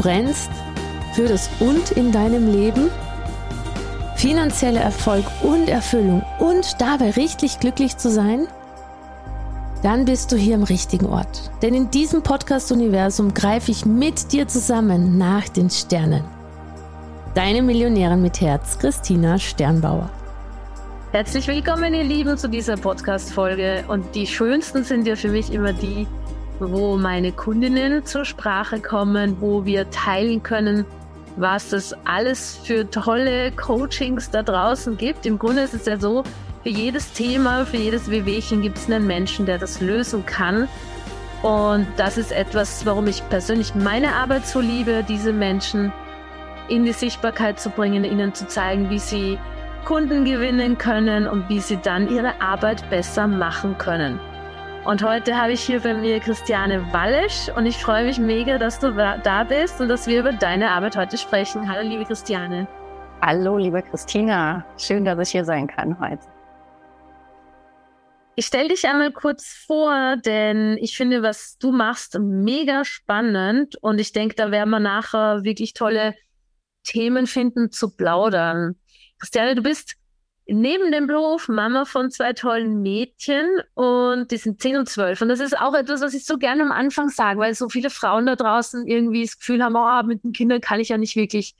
Brennst 0.00 0.50
für 1.12 1.28
das 1.28 1.50
Und 1.60 1.90
in 1.90 2.10
deinem 2.10 2.50
Leben, 2.50 2.88
finanzieller 4.16 4.80
Erfolg 4.80 5.26
und 5.42 5.68
Erfüllung 5.68 6.24
und 6.38 6.80
dabei 6.80 7.10
richtig 7.10 7.60
glücklich 7.60 7.98
zu 7.98 8.10
sein? 8.10 8.46
Dann 9.82 10.06
bist 10.06 10.32
du 10.32 10.36
hier 10.36 10.54
im 10.54 10.62
richtigen 10.62 11.04
Ort. 11.04 11.50
Denn 11.60 11.74
in 11.74 11.90
diesem 11.90 12.22
Podcast-Universum 12.22 13.34
greife 13.34 13.70
ich 13.70 13.84
mit 13.84 14.32
dir 14.32 14.48
zusammen 14.48 15.18
nach 15.18 15.50
den 15.50 15.68
Sternen. 15.68 16.24
Deine 17.34 17.60
Millionärin 17.60 18.22
mit 18.22 18.40
Herz, 18.40 18.78
Christina 18.78 19.38
Sternbauer. 19.38 20.08
Herzlich 21.12 21.46
willkommen, 21.46 21.92
ihr 21.92 22.04
Lieben, 22.04 22.38
zu 22.38 22.48
dieser 22.48 22.78
Podcast-Folge. 22.78 23.84
Und 23.88 24.14
die 24.14 24.26
schönsten 24.26 24.82
sind 24.82 25.06
ja 25.06 25.16
für 25.16 25.28
mich 25.28 25.52
immer 25.52 25.74
die, 25.74 26.06
wo 26.60 26.96
meine 26.96 27.32
Kundinnen 27.32 28.04
zur 28.04 28.24
Sprache 28.24 28.80
kommen, 28.80 29.40
wo 29.40 29.64
wir 29.64 29.90
teilen 29.90 30.42
können, 30.42 30.84
was 31.36 31.72
es 31.72 31.94
alles 32.04 32.60
für 32.62 32.88
tolle 32.90 33.50
Coachings 33.52 34.30
da 34.30 34.42
draußen 34.42 34.96
gibt. 34.96 35.26
Im 35.26 35.38
Grunde 35.38 35.62
ist 35.62 35.74
es 35.74 35.86
ja 35.86 35.98
so, 35.98 36.22
für 36.62 36.68
jedes 36.68 37.12
Thema, 37.12 37.64
für 37.64 37.78
jedes 37.78 38.10
Wehwehchen 38.10 38.60
gibt 38.60 38.76
es 38.76 38.86
einen 38.86 39.06
Menschen, 39.06 39.46
der 39.46 39.58
das 39.58 39.80
lösen 39.80 40.26
kann. 40.26 40.68
Und 41.42 41.86
das 41.96 42.18
ist 42.18 42.32
etwas, 42.32 42.84
warum 42.84 43.06
ich 43.06 43.26
persönlich 43.30 43.74
meine 43.74 44.14
Arbeit 44.14 44.46
so 44.46 44.60
liebe, 44.60 45.02
diese 45.08 45.32
Menschen 45.32 45.90
in 46.68 46.84
die 46.84 46.92
Sichtbarkeit 46.92 47.58
zu 47.58 47.70
bringen, 47.70 48.04
ihnen 48.04 48.34
zu 48.34 48.46
zeigen, 48.46 48.90
wie 48.90 48.98
sie 48.98 49.38
Kunden 49.86 50.26
gewinnen 50.26 50.76
können 50.76 51.26
und 51.26 51.48
wie 51.48 51.60
sie 51.60 51.78
dann 51.78 52.14
ihre 52.14 52.40
Arbeit 52.42 52.88
besser 52.90 53.26
machen 53.26 53.78
können. 53.78 54.20
Und 54.82 55.02
heute 55.02 55.36
habe 55.36 55.52
ich 55.52 55.60
hier 55.60 55.80
bei 55.80 55.92
mir 55.92 56.20
Christiane 56.20 56.90
Wallisch 56.90 57.50
und 57.54 57.66
ich 57.66 57.76
freue 57.76 58.06
mich 58.06 58.18
mega, 58.18 58.56
dass 58.56 58.78
du 58.78 58.92
da 58.92 59.44
bist 59.44 59.78
und 59.78 59.88
dass 59.88 60.06
wir 60.06 60.20
über 60.20 60.32
deine 60.32 60.70
Arbeit 60.70 60.96
heute 60.96 61.18
sprechen. 61.18 61.70
Hallo, 61.70 61.86
liebe 61.86 62.06
Christiane. 62.06 62.66
Hallo, 63.20 63.58
liebe 63.58 63.82
Christina. 63.82 64.64
Schön, 64.78 65.04
dass 65.04 65.18
ich 65.18 65.32
hier 65.32 65.44
sein 65.44 65.66
kann 65.66 66.00
heute. 66.00 66.26
Ich 68.36 68.46
stelle 68.46 68.68
dich 68.68 68.86
einmal 68.86 69.12
kurz 69.12 69.48
vor, 69.66 70.16
denn 70.16 70.78
ich 70.78 70.96
finde, 70.96 71.22
was 71.22 71.58
du 71.58 71.72
machst, 71.72 72.18
mega 72.18 72.86
spannend 72.86 73.76
und 73.82 74.00
ich 74.00 74.12
denke, 74.12 74.34
da 74.34 74.50
werden 74.50 74.70
wir 74.70 74.80
nachher 74.80 75.44
wirklich 75.44 75.74
tolle 75.74 76.14
Themen 76.84 77.26
finden 77.26 77.70
zu 77.70 77.94
plaudern. 77.94 78.76
Christiane, 79.18 79.54
du 79.54 79.62
bist 79.62 79.99
neben 80.52 80.90
dem 80.90 81.06
Beruf 81.06 81.48
Mama 81.48 81.84
von 81.84 82.10
zwei 82.10 82.32
tollen 82.32 82.82
Mädchen 82.82 83.46
und 83.74 84.30
die 84.30 84.36
sind 84.36 84.60
10 84.60 84.78
und 84.78 84.88
12. 84.88 85.22
Und 85.22 85.28
das 85.28 85.40
ist 85.40 85.58
auch 85.58 85.74
etwas, 85.74 86.00
was 86.00 86.14
ich 86.14 86.24
so 86.24 86.38
gerne 86.38 86.62
am 86.62 86.72
Anfang 86.72 87.08
sage, 87.08 87.38
weil 87.38 87.54
so 87.54 87.68
viele 87.68 87.90
Frauen 87.90 88.26
da 88.26 88.36
draußen 88.36 88.86
irgendwie 88.86 89.22
das 89.22 89.38
Gefühl 89.38 89.62
haben, 89.62 89.76
oh, 89.76 90.06
mit 90.06 90.24
den 90.24 90.32
Kindern 90.32 90.60
kann 90.60 90.80
ich 90.80 90.88
ja 90.88 90.98
nicht 90.98 91.16
wirklich. 91.16 91.54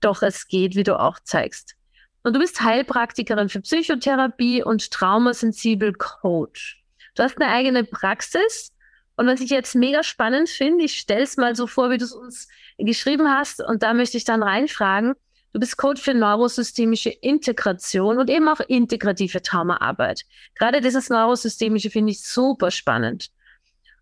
Doch 0.00 0.22
es 0.22 0.46
geht, 0.46 0.76
wie 0.76 0.82
du 0.82 0.98
auch 0.98 1.18
zeigst. 1.20 1.74
Und 2.22 2.34
du 2.34 2.40
bist 2.40 2.60
Heilpraktikerin 2.60 3.48
für 3.48 3.60
Psychotherapie 3.60 4.62
und 4.62 4.90
traumasensibel 4.90 5.92
Coach. 5.94 6.82
Du 7.14 7.22
hast 7.22 7.40
eine 7.40 7.50
eigene 7.50 7.84
Praxis. 7.84 8.72
Und 9.16 9.26
was 9.26 9.40
ich 9.40 9.50
jetzt 9.50 9.74
mega 9.74 10.02
spannend 10.02 10.50
finde, 10.50 10.84
ich 10.84 10.98
stelle 10.98 11.22
es 11.22 11.36
mal 11.36 11.56
so 11.56 11.66
vor, 11.66 11.90
wie 11.90 11.98
du 11.98 12.04
es 12.04 12.12
uns 12.12 12.48
geschrieben 12.78 13.30
hast. 13.30 13.62
Und 13.62 13.82
da 13.82 13.94
möchte 13.94 14.18
ich 14.18 14.24
dann 14.24 14.42
reinfragen. 14.42 15.14
Du 15.56 15.60
bist 15.60 15.78
Coach 15.78 16.02
für 16.02 16.12
neurosystemische 16.12 17.08
Integration 17.08 18.18
und 18.18 18.28
eben 18.28 18.46
auch 18.46 18.60
integrative 18.60 19.40
Traumaarbeit. 19.40 20.26
Gerade 20.54 20.82
dieses 20.82 21.08
Neurosystemische 21.08 21.88
finde 21.88 22.12
ich 22.12 22.22
super 22.22 22.70
spannend. 22.70 23.30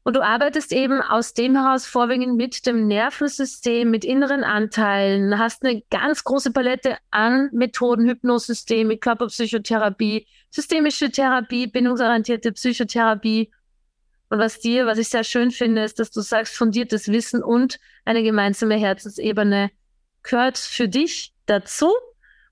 Und 0.03 0.17
du 0.17 0.21
arbeitest 0.21 0.73
eben 0.73 1.01
aus 1.01 1.33
dem 1.33 1.55
heraus 1.55 1.87
vorwiegend 1.87 2.35
mit 2.35 2.67
dem 2.67 2.89
Nervensystem, 2.89 3.89
mit 3.89 4.05
inneren 4.05 4.43
Anteilen, 4.43 5.39
hast 5.39 5.65
eine 5.65 5.81
ganz 5.91 6.25
große 6.25 6.51
Palette 6.51 6.99
an 7.13 7.51
Methoden, 7.53 8.09
Hypnosystem, 8.09 8.99
Körperpsychotherapie, 8.99 10.27
systemische 10.51 11.13
Therapie, 11.13 11.69
bindungsorientierte 11.69 12.51
Psychotherapie. 12.51 13.53
Und 14.29 14.41
was 14.41 14.59
dir, 14.59 14.87
was 14.87 14.99
ich 14.99 15.09
sehr 15.09 15.23
schön 15.23 15.53
finde, 15.53 15.85
ist, 15.85 16.01
dass 16.01 16.11
du 16.11 16.21
sagst, 16.21 16.57
fundiertes 16.57 17.07
Wissen 17.13 17.45
und 17.45 17.79
eine 18.05 18.25
gemeinsame 18.25 18.75
Herzensebene 18.75 19.71
gehört 20.25 20.59
für 20.59 20.89
dich 20.89 21.34
dazu 21.47 21.93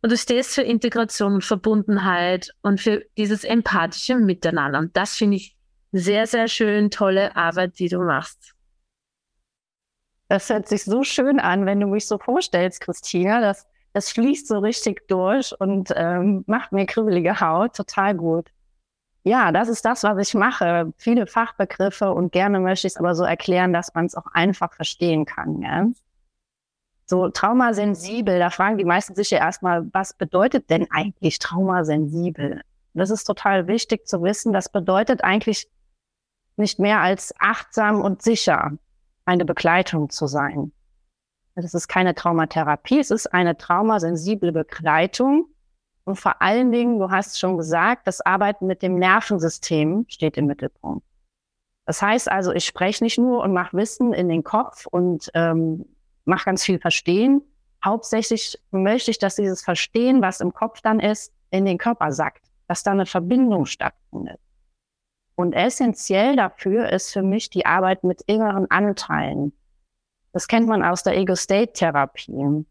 und 0.02 0.10
du 0.10 0.16
stehst 0.16 0.54
für 0.54 0.62
Integration 0.62 1.34
und 1.34 1.44
Verbundenheit 1.44 2.50
und 2.62 2.80
für 2.80 3.04
dieses 3.16 3.44
empathische 3.44 4.16
Miteinander. 4.16 4.80
Und 4.80 4.96
das 4.96 5.16
finde 5.16 5.36
ich 5.36 5.56
sehr, 5.92 6.26
sehr 6.26 6.48
schön, 6.48 6.90
tolle 6.90 7.36
Arbeit, 7.36 7.78
die 7.78 7.88
du 7.88 8.00
machst. 8.00 8.54
Das 10.28 10.48
hört 10.48 10.66
sich 10.66 10.84
so 10.84 11.04
schön 11.04 11.38
an, 11.38 11.66
wenn 11.66 11.78
du 11.78 11.86
mich 11.86 12.08
so 12.08 12.18
vorstellst, 12.18 12.80
Christina. 12.80 13.40
Das, 13.40 13.66
das 13.92 14.10
fließt 14.10 14.48
so 14.48 14.58
richtig 14.58 15.06
durch 15.06 15.54
und 15.60 15.92
ähm, 15.94 16.42
macht 16.46 16.72
mir 16.72 16.86
kribbelige 16.86 17.40
Haut. 17.40 17.76
Total 17.76 18.14
gut. 18.14 18.50
Ja, 19.24 19.52
das 19.52 19.68
ist 19.68 19.84
das, 19.84 20.02
was 20.02 20.18
ich 20.26 20.34
mache. 20.34 20.92
Viele 20.96 21.26
Fachbegriffe 21.26 22.10
und 22.10 22.32
gerne 22.32 22.58
möchte 22.58 22.88
ich 22.88 22.94
es 22.94 22.96
aber 22.96 23.14
so 23.14 23.22
erklären, 23.22 23.72
dass 23.72 23.94
man 23.94 24.06
es 24.06 24.16
auch 24.16 24.26
einfach 24.32 24.72
verstehen 24.72 25.26
kann. 25.26 25.62
Ja? 25.62 25.86
So 27.06 27.28
traumasensibel, 27.28 28.38
da 28.38 28.50
fragen 28.50 28.78
die 28.78 28.84
meisten 28.84 29.14
sich 29.14 29.30
ja 29.30 29.38
erstmal, 29.38 29.86
was 29.92 30.14
bedeutet 30.14 30.70
denn 30.70 30.90
eigentlich 30.90 31.38
traumasensibel? 31.38 32.62
Das 32.94 33.10
ist 33.10 33.24
total 33.24 33.66
wichtig 33.66 34.06
zu 34.06 34.22
wissen. 34.22 34.52
Das 34.52 34.68
bedeutet 34.68 35.24
eigentlich 35.24 35.68
nicht 36.56 36.78
mehr 36.78 37.00
als 37.00 37.34
achtsam 37.38 38.00
und 38.00 38.22
sicher 38.22 38.72
eine 39.24 39.44
Begleitung 39.44 40.10
zu 40.10 40.26
sein. 40.26 40.72
Das 41.54 41.74
ist 41.74 41.88
keine 41.88 42.14
Traumatherapie, 42.14 42.98
es 42.98 43.10
ist 43.10 43.26
eine 43.26 43.56
traumasensible 43.56 44.52
Begleitung. 44.52 45.46
Und 46.04 46.16
vor 46.16 46.40
allen 46.42 46.72
Dingen, 46.72 46.98
du 46.98 47.10
hast 47.10 47.38
schon 47.38 47.56
gesagt, 47.56 48.06
das 48.06 48.20
Arbeiten 48.20 48.66
mit 48.66 48.82
dem 48.82 48.98
Nervensystem 48.98 50.06
steht 50.08 50.36
im 50.36 50.46
Mittelpunkt. 50.46 51.06
Das 51.86 52.00
heißt 52.02 52.30
also, 52.30 52.52
ich 52.52 52.64
spreche 52.64 53.04
nicht 53.04 53.18
nur 53.18 53.42
und 53.42 53.52
mache 53.52 53.76
Wissen 53.76 54.12
in 54.12 54.28
den 54.28 54.42
Kopf 54.42 54.86
und 54.86 55.30
ähm, 55.34 55.84
mache 56.24 56.46
ganz 56.46 56.64
viel 56.64 56.78
Verstehen. 56.78 57.42
Hauptsächlich 57.84 58.58
möchte 58.70 59.10
ich, 59.10 59.18
dass 59.18 59.36
dieses 59.36 59.62
Verstehen, 59.62 60.22
was 60.22 60.40
im 60.40 60.52
Kopf 60.52 60.80
dann 60.80 61.00
ist, 61.00 61.32
in 61.50 61.64
den 61.64 61.78
Körper 61.78 62.12
sackt, 62.12 62.44
dass 62.68 62.82
da 62.82 62.92
eine 62.92 63.06
Verbindung 63.06 63.66
stattfindet. 63.66 64.40
Und 65.34 65.54
essentiell 65.54 66.36
dafür 66.36 66.90
ist 66.90 67.12
für 67.12 67.22
mich 67.22 67.50
die 67.50 67.66
Arbeit 67.66 68.04
mit 68.04 68.22
inneren 68.22 68.70
Anteilen. 68.70 69.52
Das 70.32 70.46
kennt 70.46 70.68
man 70.68 70.82
aus 70.82 71.02
der 71.02 71.16
Ego-State-Therapie. 71.16 72.64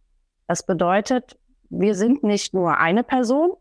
Das 0.48 0.66
bedeutet, 0.66 1.38
wir 1.70 1.96
sind 1.96 2.24
nicht 2.24 2.54
nur 2.54 2.78
eine 2.78 3.04
Person. 3.04 3.52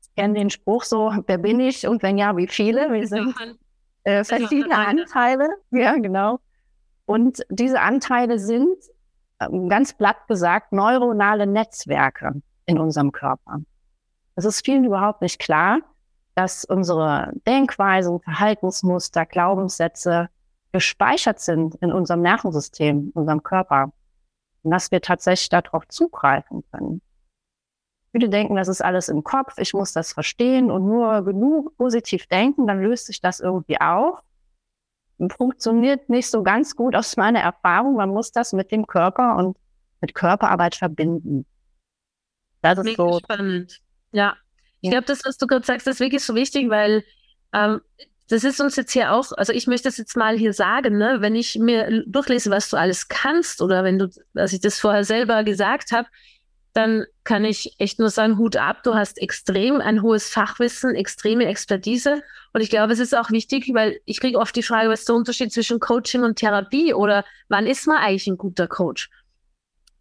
Ich 0.00 0.14
kenne 0.14 0.34
den 0.34 0.50
Spruch 0.50 0.84
so, 0.84 1.12
wer 1.26 1.38
bin 1.38 1.60
ich 1.60 1.86
und 1.86 2.02
wenn 2.02 2.18
ja, 2.18 2.36
wie 2.36 2.46
viele? 2.46 2.92
Wir 2.92 3.06
sind 3.06 3.34
äh, 4.04 4.24
verschiedene 4.24 4.76
Anteile. 4.76 5.48
Ja, 5.70 5.94
genau. 5.96 6.40
Und 7.06 7.44
diese 7.48 7.80
Anteile 7.80 8.38
sind 8.38 8.76
ganz 9.38 9.94
platt 9.94 10.26
gesagt, 10.28 10.72
neuronale 10.72 11.46
Netzwerke 11.46 12.40
in 12.66 12.78
unserem 12.78 13.12
Körper. 13.12 13.60
Es 14.34 14.44
ist 14.44 14.64
vielen 14.64 14.84
überhaupt 14.84 15.22
nicht 15.22 15.38
klar, 15.38 15.78
dass 16.34 16.64
unsere 16.64 17.32
Denkweisen, 17.46 18.20
Verhaltensmuster, 18.20 19.24
Glaubenssätze 19.24 20.28
gespeichert 20.72 21.40
sind 21.40 21.76
in 21.76 21.92
unserem 21.92 22.20
Nervensystem, 22.20 23.10
unserem 23.14 23.42
Körper. 23.42 23.92
und 24.62 24.70
dass 24.72 24.90
wir 24.90 25.00
tatsächlich 25.00 25.48
darauf 25.48 25.86
zugreifen 25.88 26.64
können. 26.70 27.00
Viele 28.12 28.28
denken, 28.28 28.56
das 28.56 28.68
ist 28.68 28.82
alles 28.82 29.08
im 29.08 29.22
Kopf, 29.24 29.58
ich 29.58 29.74
muss 29.74 29.92
das 29.92 30.12
verstehen 30.12 30.70
und 30.70 30.84
nur 30.86 31.22
genug 31.24 31.76
positiv 31.76 32.26
denken, 32.26 32.66
dann 32.66 32.82
löst 32.82 33.06
sich 33.06 33.20
das 33.20 33.40
irgendwie 33.40 33.80
auf. 33.80 34.20
Funktioniert 35.36 36.08
nicht 36.08 36.30
so 36.30 36.42
ganz 36.42 36.76
gut 36.76 36.94
aus 36.94 37.16
meiner 37.16 37.40
Erfahrung. 37.40 37.96
Man 37.96 38.10
muss 38.10 38.32
das 38.32 38.52
mit 38.52 38.70
dem 38.70 38.86
Körper 38.86 39.36
und 39.36 39.56
mit 40.00 40.14
Körperarbeit 40.14 40.74
verbinden. 40.74 41.46
Das 42.62 42.78
ist 42.78 42.84
Mega 42.84 43.12
so. 43.12 43.18
spannend. 43.20 43.80
Ja. 44.12 44.36
Ich 44.80 44.90
glaube, 44.90 45.06
das, 45.06 45.24
was 45.24 45.38
du 45.38 45.46
gerade 45.46 45.64
sagst, 45.64 45.86
ist 45.86 46.00
wirklich 46.00 46.22
so 46.22 46.34
wichtig, 46.34 46.68
weil 46.68 47.02
ähm, 47.52 47.80
das 48.28 48.44
ist 48.44 48.60
uns 48.60 48.76
jetzt 48.76 48.92
hier 48.92 49.12
auch, 49.12 49.32
also 49.32 49.52
ich 49.52 49.66
möchte 49.66 49.88
das 49.88 49.96
jetzt 49.96 50.16
mal 50.16 50.36
hier 50.36 50.52
sagen, 50.52 50.98
ne, 50.98 51.18
wenn 51.20 51.34
ich 51.34 51.58
mir 51.58 52.04
durchlese, 52.06 52.50
was 52.50 52.68
du 52.68 52.76
alles 52.76 53.08
kannst 53.08 53.62
oder 53.62 53.84
wenn 53.84 53.98
du, 53.98 54.10
als 54.34 54.52
ich 54.52 54.60
das 54.60 54.80
vorher 54.80 55.04
selber 55.04 55.44
gesagt 55.44 55.92
habe, 55.92 56.08
dann 56.76 57.06
kann 57.24 57.46
ich 57.46 57.74
echt 57.78 57.98
nur 57.98 58.10
sagen, 58.10 58.36
Hut 58.36 58.56
ab, 58.56 58.82
du 58.82 58.94
hast 58.94 59.16
extrem 59.18 59.80
ein 59.80 60.02
hohes 60.02 60.28
Fachwissen, 60.28 60.94
extreme 60.94 61.46
Expertise. 61.46 62.22
Und 62.52 62.60
ich 62.60 62.68
glaube, 62.68 62.92
es 62.92 62.98
ist 62.98 63.16
auch 63.16 63.30
wichtig, 63.30 63.70
weil 63.72 63.98
ich 64.04 64.20
kriege 64.20 64.38
oft 64.38 64.54
die 64.54 64.62
Frage, 64.62 64.90
was 64.90 65.00
ist 65.00 65.08
der 65.08 65.14
Unterschied 65.14 65.52
zwischen 65.52 65.80
Coaching 65.80 66.22
und 66.22 66.36
Therapie 66.36 66.92
oder 66.92 67.24
wann 67.48 67.66
ist 67.66 67.86
man 67.86 67.96
eigentlich 67.96 68.26
ein 68.26 68.36
guter 68.36 68.68
Coach? 68.68 69.08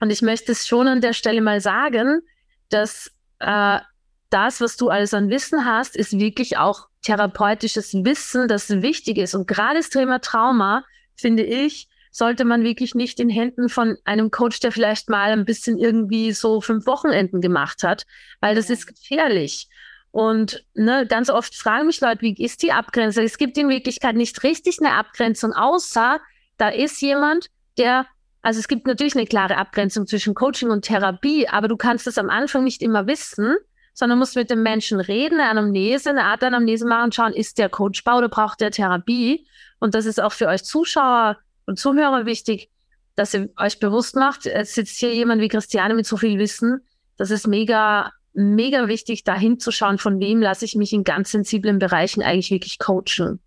Und 0.02 0.10
ich 0.10 0.22
möchte 0.22 0.52
es 0.52 0.68
schon 0.68 0.90
an 0.90 1.00
der 1.00 1.14
Stelle 1.14 1.40
mal 1.40 1.62
sagen, 1.62 2.20
dass 2.68 3.10
äh, 3.40 3.80
das, 4.30 4.60
was 4.60 4.76
du 4.76 4.90
alles 4.90 5.14
an 5.14 5.30
Wissen 5.30 5.64
hast, 5.64 5.96
ist 5.96 6.20
wirklich 6.20 6.58
auch 6.58 6.90
therapeutisches 7.04 7.94
Wissen, 7.94 8.50
das 8.50 8.70
wichtig 8.82 9.18
ist. 9.18 9.34
Und 9.34 9.48
gerade 9.48 9.78
das 9.78 9.90
Thema 9.90 10.20
Trauma, 10.20 10.84
finde 11.16 11.44
ich, 11.44 11.88
sollte 12.16 12.46
man 12.46 12.64
wirklich 12.64 12.96
nicht 12.96 13.20
in 13.20 13.28
Händen 13.28 13.68
von 13.68 13.98
einem 14.06 14.32
Coach, 14.32 14.62
der 14.62 14.72
vielleicht 14.72 15.10
mal 15.10 15.32
ein 15.32 15.44
bisschen 15.44 15.78
irgendwie 15.78 16.32
so 16.32 16.62
fünf 16.62 16.86
Wochenenden 16.86 17.42
gemacht 17.42 17.84
hat, 17.84 18.06
weil 18.40 18.56
das 18.56 18.70
ist 18.70 18.88
gefährlich. 18.88 19.68
Und 20.12 20.64
ne, 20.76 21.06
ganz 21.08 21.30
oft 21.30 21.54
fragen 21.54 21.88
mich 21.88 22.00
Leute, 22.00 22.22
wie 22.22 22.42
ist 22.42 22.64
die 22.64 22.72
Abgrenzung? 22.72 23.26
Es 23.26 23.38
gibt 23.38 23.58
in 23.58 23.68
Wirklichkeit 23.68 24.16
nicht 24.16 24.44
richtig 24.44 24.78
eine 24.80 24.94
Abgrenzung, 24.94 25.52
außer 25.52 26.22
da 26.56 26.70
ist 26.70 27.02
jemand, 27.02 27.50
der, 27.78 28.06
also 28.42 28.62
es 28.62 28.70
gibt 28.70 28.88
natürlich 28.88 29.18
eine 29.18 29.28
klare 29.28 29.58
Abgrenzung 29.58 30.08
zwischen 30.08 30.36
Coaching 30.36 30.70
und 30.70 30.86
Therapie, 30.86 31.50
aber 31.50 31.68
du 31.68 31.76
kannst 31.76 32.08
es 32.08 32.18
am 32.18 32.30
Anfang 32.30 32.64
nicht 32.64 32.82
immer 32.82 33.08
wissen, 33.08 33.58
sondern 33.94 34.20
musst 34.20 34.38
mit 34.38 34.50
dem 34.50 34.64
Menschen 34.64 35.02
reden, 35.02 35.42
eine 35.42 35.50
Anamnese, 35.50 36.12
eine 36.12 36.24
Art 36.24 36.46
Anamnese 36.46 36.88
machen, 36.88 37.12
schauen, 37.12 37.34
ist 37.34 37.58
der 37.58 37.68
coachbar 37.68 38.20
oder 38.20 38.30
braucht 38.30 38.62
der 38.62 38.72
Therapie? 38.72 39.46
Und 39.80 39.96
das 39.96 40.06
ist 40.06 40.22
auch 40.22 40.32
für 40.32 40.48
euch 40.48 40.64
Zuschauer 40.64 41.40
und 41.66 41.80
Zuhörer 41.80 42.26
wichtig, 42.26 42.70
dass 43.16 43.34
ihr 43.34 43.50
euch 43.58 43.80
bewusst 43.80 44.16
macht, 44.16 44.46
es 44.46 44.76
sitzt 44.76 44.98
hier 44.98 45.14
jemand 45.14 45.42
wie 45.42 45.48
Christiane 45.48 45.94
mit 45.94 46.06
so 46.06 46.18
viel 46.18 46.38
Wissen. 46.38 46.82
Das 47.18 47.32
ist 47.32 47.48
mega, 47.48 48.12
mega 48.34 48.88
wichtig, 48.88 49.24
da 49.24 49.36
hinzuschauen, 49.36 49.98
von 49.98 50.20
wem 50.20 50.42
lasse 50.42 50.66
ich 50.66 50.76
mich 50.76 50.92
in 50.94 51.04
ganz 51.04 51.32
sensiblen 51.32 51.80
Bereichen 51.80 52.22
eigentlich 52.22 52.52
wirklich 52.52 52.78
coachen. 52.78 53.40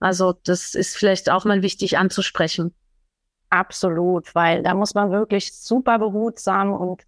Also 0.00 0.34
das 0.44 0.74
ist 0.74 0.96
vielleicht 0.96 1.30
auch 1.30 1.44
mal 1.44 1.62
wichtig 1.62 1.96
anzusprechen. 1.96 2.74
Absolut, 3.50 4.34
weil 4.34 4.62
da 4.62 4.74
muss 4.74 4.94
man 4.94 5.12
wirklich 5.12 5.54
super 5.54 5.98
behutsam 5.98 6.72
und 6.72 7.02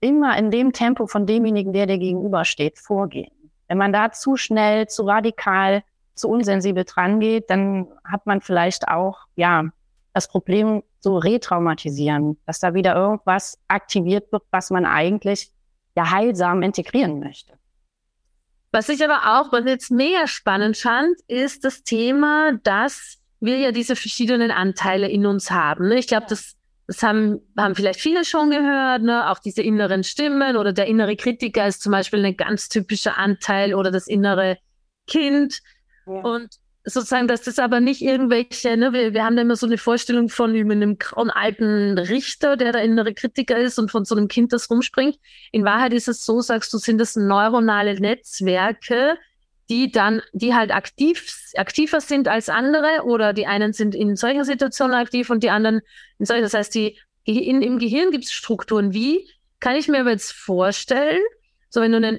immer 0.00 0.38
in 0.38 0.50
dem 0.50 0.72
Tempo 0.72 1.06
von 1.06 1.26
demjenigen, 1.26 1.72
der 1.72 1.86
dir 1.86 1.98
gegenübersteht, 1.98 2.78
vorgehen. 2.78 3.32
Wenn 3.66 3.78
man 3.78 3.92
da 3.92 4.12
zu 4.12 4.36
schnell, 4.36 4.86
zu 4.86 5.04
radikal, 5.04 5.82
zu 6.14 6.28
unsensibel 6.28 6.84
dran 6.84 7.20
geht, 7.20 7.50
dann 7.50 7.88
hat 8.04 8.26
man 8.26 8.40
vielleicht 8.40 8.86
auch, 8.86 9.18
ja, 9.34 9.64
das 10.12 10.28
Problem 10.28 10.82
so 11.00 11.18
retraumatisieren, 11.18 12.38
dass 12.46 12.60
da 12.60 12.74
wieder 12.74 12.96
irgendwas 12.96 13.58
aktiviert 13.68 14.32
wird, 14.32 14.42
was 14.50 14.70
man 14.70 14.84
eigentlich 14.84 15.52
ja 15.96 16.10
heilsam 16.10 16.62
integrieren 16.62 17.20
möchte. 17.20 17.58
Was 18.70 18.88
ich 18.88 19.02
aber 19.02 19.40
auch, 19.40 19.52
was 19.52 19.60
ich 19.60 19.70
jetzt 19.70 19.90
mega 19.90 20.26
spannend 20.26 20.76
fand, 20.76 21.16
ist 21.26 21.64
das 21.64 21.82
Thema, 21.82 22.52
dass 22.62 23.18
wir 23.40 23.58
ja 23.58 23.72
diese 23.72 23.96
verschiedenen 23.96 24.50
Anteile 24.50 25.08
in 25.08 25.24
uns 25.26 25.50
haben. 25.50 25.88
Ne? 25.88 25.98
Ich 25.98 26.08
glaube, 26.08 26.26
das, 26.28 26.56
das 26.86 27.02
haben, 27.02 27.40
haben 27.56 27.74
vielleicht 27.74 28.00
viele 28.00 28.24
schon 28.24 28.50
gehört, 28.50 29.02
ne? 29.02 29.30
auch 29.30 29.38
diese 29.38 29.62
inneren 29.62 30.04
Stimmen 30.04 30.56
oder 30.56 30.72
der 30.72 30.86
innere 30.86 31.16
Kritiker 31.16 31.66
ist 31.66 31.82
zum 31.82 31.92
Beispiel 31.92 32.24
ein 32.24 32.36
ganz 32.36 32.68
typischer 32.68 33.16
Anteil 33.16 33.74
oder 33.74 33.90
das 33.90 34.06
innere 34.06 34.58
Kind. 35.06 35.60
Ja. 36.06 36.20
Und 36.20 36.58
sozusagen, 36.88 37.28
dass 37.28 37.42
das 37.42 37.58
aber 37.58 37.80
nicht 37.80 38.02
irgendwelche, 38.02 38.76
ne, 38.76 38.92
wir, 38.92 39.14
wir 39.14 39.24
haben 39.24 39.36
da 39.36 39.42
immer 39.42 39.56
so 39.56 39.66
eine 39.66 39.78
Vorstellung 39.78 40.28
von 40.28 40.50
einem 40.50 40.98
grauen 40.98 41.30
alten 41.30 41.98
Richter, 41.98 42.56
der 42.56 42.72
der 42.72 42.82
innere 42.82 43.14
Kritiker 43.14 43.58
ist 43.58 43.78
und 43.78 43.90
von 43.90 44.04
so 44.04 44.14
einem 44.14 44.28
Kind, 44.28 44.52
das 44.52 44.70
rumspringt. 44.70 45.16
In 45.52 45.64
Wahrheit 45.64 45.92
ist 45.92 46.08
es 46.08 46.24
so, 46.24 46.40
sagst 46.40 46.72
du, 46.72 46.78
sind 46.78 46.98
das 46.98 47.16
neuronale 47.16 47.94
Netzwerke, 48.00 49.18
die 49.68 49.92
dann, 49.92 50.22
die 50.32 50.54
halt 50.54 50.72
aktiv, 50.72 51.50
aktiver 51.56 52.00
sind 52.00 52.26
als 52.26 52.48
andere 52.48 53.04
oder 53.04 53.32
die 53.32 53.46
einen 53.46 53.72
sind 53.72 53.94
in 53.94 54.16
solcher 54.16 54.44
Situation 54.44 54.94
aktiv 54.94 55.28
und 55.30 55.42
die 55.42 55.50
anderen 55.50 55.82
in 56.18 56.24
solcher. 56.24 56.42
Das 56.42 56.54
heißt, 56.54 56.74
die, 56.74 56.98
in, 57.24 57.60
im 57.60 57.78
Gehirn 57.78 58.10
gibt 58.10 58.24
es 58.24 58.32
Strukturen. 58.32 58.94
Wie 58.94 59.28
kann 59.60 59.76
ich 59.76 59.88
mir 59.88 60.00
aber 60.00 60.10
jetzt 60.10 60.32
vorstellen, 60.32 61.20
so 61.68 61.82
wenn 61.82 61.92
du 61.92 61.98
einen 61.98 62.18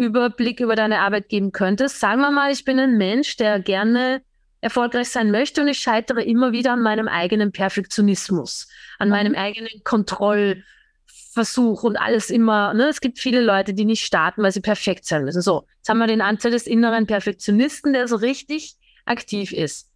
Überblick 0.00 0.60
über 0.60 0.74
deine 0.74 1.00
Arbeit 1.00 1.28
geben 1.28 1.52
könntest. 1.52 2.00
Sagen 2.00 2.20
wir 2.20 2.30
mal, 2.30 2.50
ich 2.50 2.64
bin 2.64 2.78
ein 2.78 2.96
Mensch, 2.96 3.36
der 3.36 3.60
gerne 3.60 4.22
erfolgreich 4.62 5.08
sein 5.10 5.30
möchte 5.30 5.60
und 5.62 5.68
ich 5.68 5.78
scheitere 5.78 6.22
immer 6.22 6.52
wieder 6.52 6.72
an 6.72 6.82
meinem 6.82 7.08
eigenen 7.08 7.52
Perfektionismus, 7.52 8.68
an 8.98 9.08
mhm. 9.08 9.12
meinem 9.12 9.34
eigenen 9.34 9.84
Kontrollversuch 9.84 11.82
und 11.82 11.96
alles 11.96 12.30
immer. 12.30 12.74
Ne? 12.74 12.88
Es 12.88 13.00
gibt 13.00 13.18
viele 13.18 13.42
Leute, 13.42 13.74
die 13.74 13.84
nicht 13.84 14.04
starten, 14.04 14.42
weil 14.42 14.52
sie 14.52 14.60
perfekt 14.60 15.04
sein 15.04 15.24
müssen. 15.24 15.42
So, 15.42 15.66
jetzt 15.76 15.88
haben 15.88 15.98
wir 15.98 16.06
den 16.06 16.22
Anteil 16.22 16.50
des 16.50 16.66
inneren 16.66 17.06
Perfektionisten, 17.06 17.92
der 17.92 18.08
so 18.08 18.16
richtig 18.16 18.76
aktiv 19.04 19.52
ist. 19.52 19.90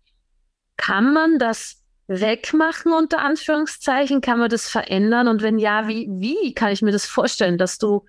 Kann 0.76 1.12
man 1.12 1.38
das 1.38 1.82
wegmachen 2.06 2.92
unter 2.92 3.20
Anführungszeichen? 3.20 4.20
Kann 4.20 4.38
man 4.38 4.50
das 4.50 4.68
verändern? 4.68 5.28
Und 5.28 5.42
wenn 5.42 5.58
ja, 5.58 5.88
wie, 5.88 6.08
wie 6.10 6.52
kann 6.54 6.72
ich 6.72 6.82
mir 6.82 6.92
das 6.92 7.06
vorstellen, 7.06 7.58
dass 7.58 7.78
du 7.78 8.04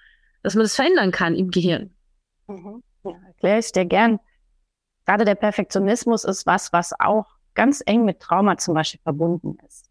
dass 0.45 0.53
man 0.53 0.63
das 0.63 0.75
verändern 0.75 1.11
kann 1.11 1.33
im 1.33 1.49
Gehirn. 1.49 1.91
Mhm. 2.47 2.83
Ja, 3.03 3.13
erkläre 3.25 3.59
ich 3.59 3.71
dir 3.71 3.85
gern. 3.85 4.19
Gerade 5.05 5.25
der 5.25 5.33
Perfektionismus 5.33 6.23
ist 6.23 6.45
was, 6.45 6.71
was 6.71 6.93
auch 6.99 7.25
ganz 7.55 7.81
eng 7.85 8.05
mit 8.05 8.19
Trauma 8.19 8.55
zum 8.57 8.75
Beispiel 8.75 8.99
verbunden 9.01 9.57
ist. 9.65 9.89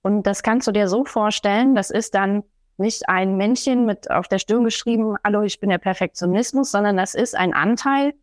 Und 0.00 0.26
das 0.26 0.42
kannst 0.42 0.66
du 0.66 0.72
dir 0.72 0.88
so 0.88 1.04
vorstellen, 1.04 1.74
das 1.74 1.90
ist 1.90 2.14
dann 2.14 2.44
nicht 2.78 3.08
ein 3.10 3.36
Männchen 3.36 3.84
mit 3.84 4.10
auf 4.10 4.26
der 4.26 4.38
Stirn 4.38 4.64
geschrieben, 4.64 5.16
hallo, 5.22 5.42
ich 5.42 5.60
bin 5.60 5.68
der 5.68 5.78
Perfektionismus, 5.78 6.70
sondern 6.70 6.96
das 6.96 7.14
ist 7.14 7.36
ein 7.36 7.52
Anteil, 7.52 8.14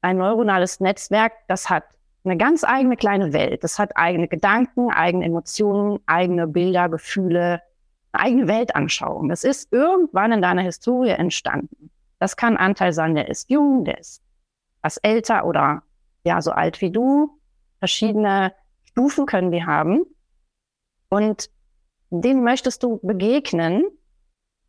ein 0.00 0.16
neuronales 0.16 0.78
Netzwerk, 0.78 1.32
das 1.48 1.70
hat 1.70 1.84
eine 2.24 2.36
ganz 2.36 2.62
eigene 2.62 2.96
kleine 2.96 3.32
Welt. 3.32 3.64
Das 3.64 3.80
hat 3.80 3.96
eigene 3.96 4.28
Gedanken, 4.28 4.90
eigene 4.92 5.24
Emotionen, 5.24 5.98
eigene 6.06 6.46
Bilder, 6.46 6.88
Gefühle, 6.88 7.62
eigene 8.12 8.48
Weltanschauung. 8.48 9.28
Das 9.28 9.44
ist 9.44 9.72
irgendwann 9.72 10.32
in 10.32 10.42
deiner 10.42 10.62
Historie 10.62 11.10
entstanden. 11.10 11.90
Das 12.18 12.36
kann 12.36 12.56
Anteil 12.56 12.92
sein, 12.92 13.14
der 13.14 13.28
ist 13.28 13.50
jung, 13.50 13.84
der 13.84 13.98
ist 13.98 14.22
was 14.82 14.98
älter 14.98 15.44
oder 15.46 15.82
ja, 16.24 16.40
so 16.40 16.52
alt 16.52 16.80
wie 16.80 16.90
du. 16.90 17.40
Verschiedene 17.78 18.54
Stufen 18.84 19.26
können 19.26 19.50
die 19.50 19.64
haben. 19.64 20.04
Und 21.08 21.50
denen 22.10 22.44
möchtest 22.44 22.82
du 22.82 23.00
begegnen, 23.02 23.84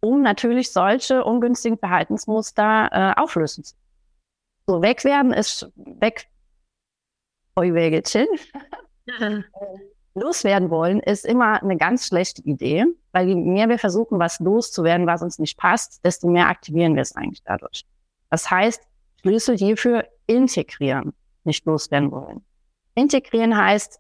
um 0.02 0.22
natürlich 0.22 0.72
solche 0.72 1.24
ungünstigen 1.24 1.78
Verhaltensmuster 1.78 2.90
äh, 2.92 3.22
auflösen 3.22 3.64
zu 3.64 3.76
So 4.68 4.82
wegwerden 4.82 5.34
ist 5.34 5.72
weg. 5.76 6.28
Heuwägelchen. 7.56 8.28
loswerden 10.16 10.70
wollen, 10.70 11.00
ist 11.00 11.26
immer 11.26 11.62
eine 11.62 11.78
ganz 11.78 12.08
schlechte 12.08 12.42
Idee, 12.44 12.86
weil 13.12 13.28
je 13.28 13.36
mehr 13.36 13.70
wir 13.70 13.80
versuchen, 13.80 14.20
was 14.20 14.40
loszuwerden, 14.40 15.08
was 15.08 15.22
uns 15.22 15.40
nicht 15.40 15.58
passt, 15.58 16.04
desto 16.06 16.28
mehr 16.28 16.48
aktivieren 16.48 16.96
wir 16.96 17.02
es 17.02 17.16
eigentlich 17.16 17.44
dadurch. 17.44 17.86
Das 18.30 18.50
heißt, 18.50 18.82
Schlüssel 19.22 19.58
hierfür 19.58 20.06
integrieren, 20.28 21.14
nicht 21.44 21.66
loswerden 21.66 22.12
wollen. 22.12 22.44
Integrieren 22.96 23.58
heißt, 23.58 24.00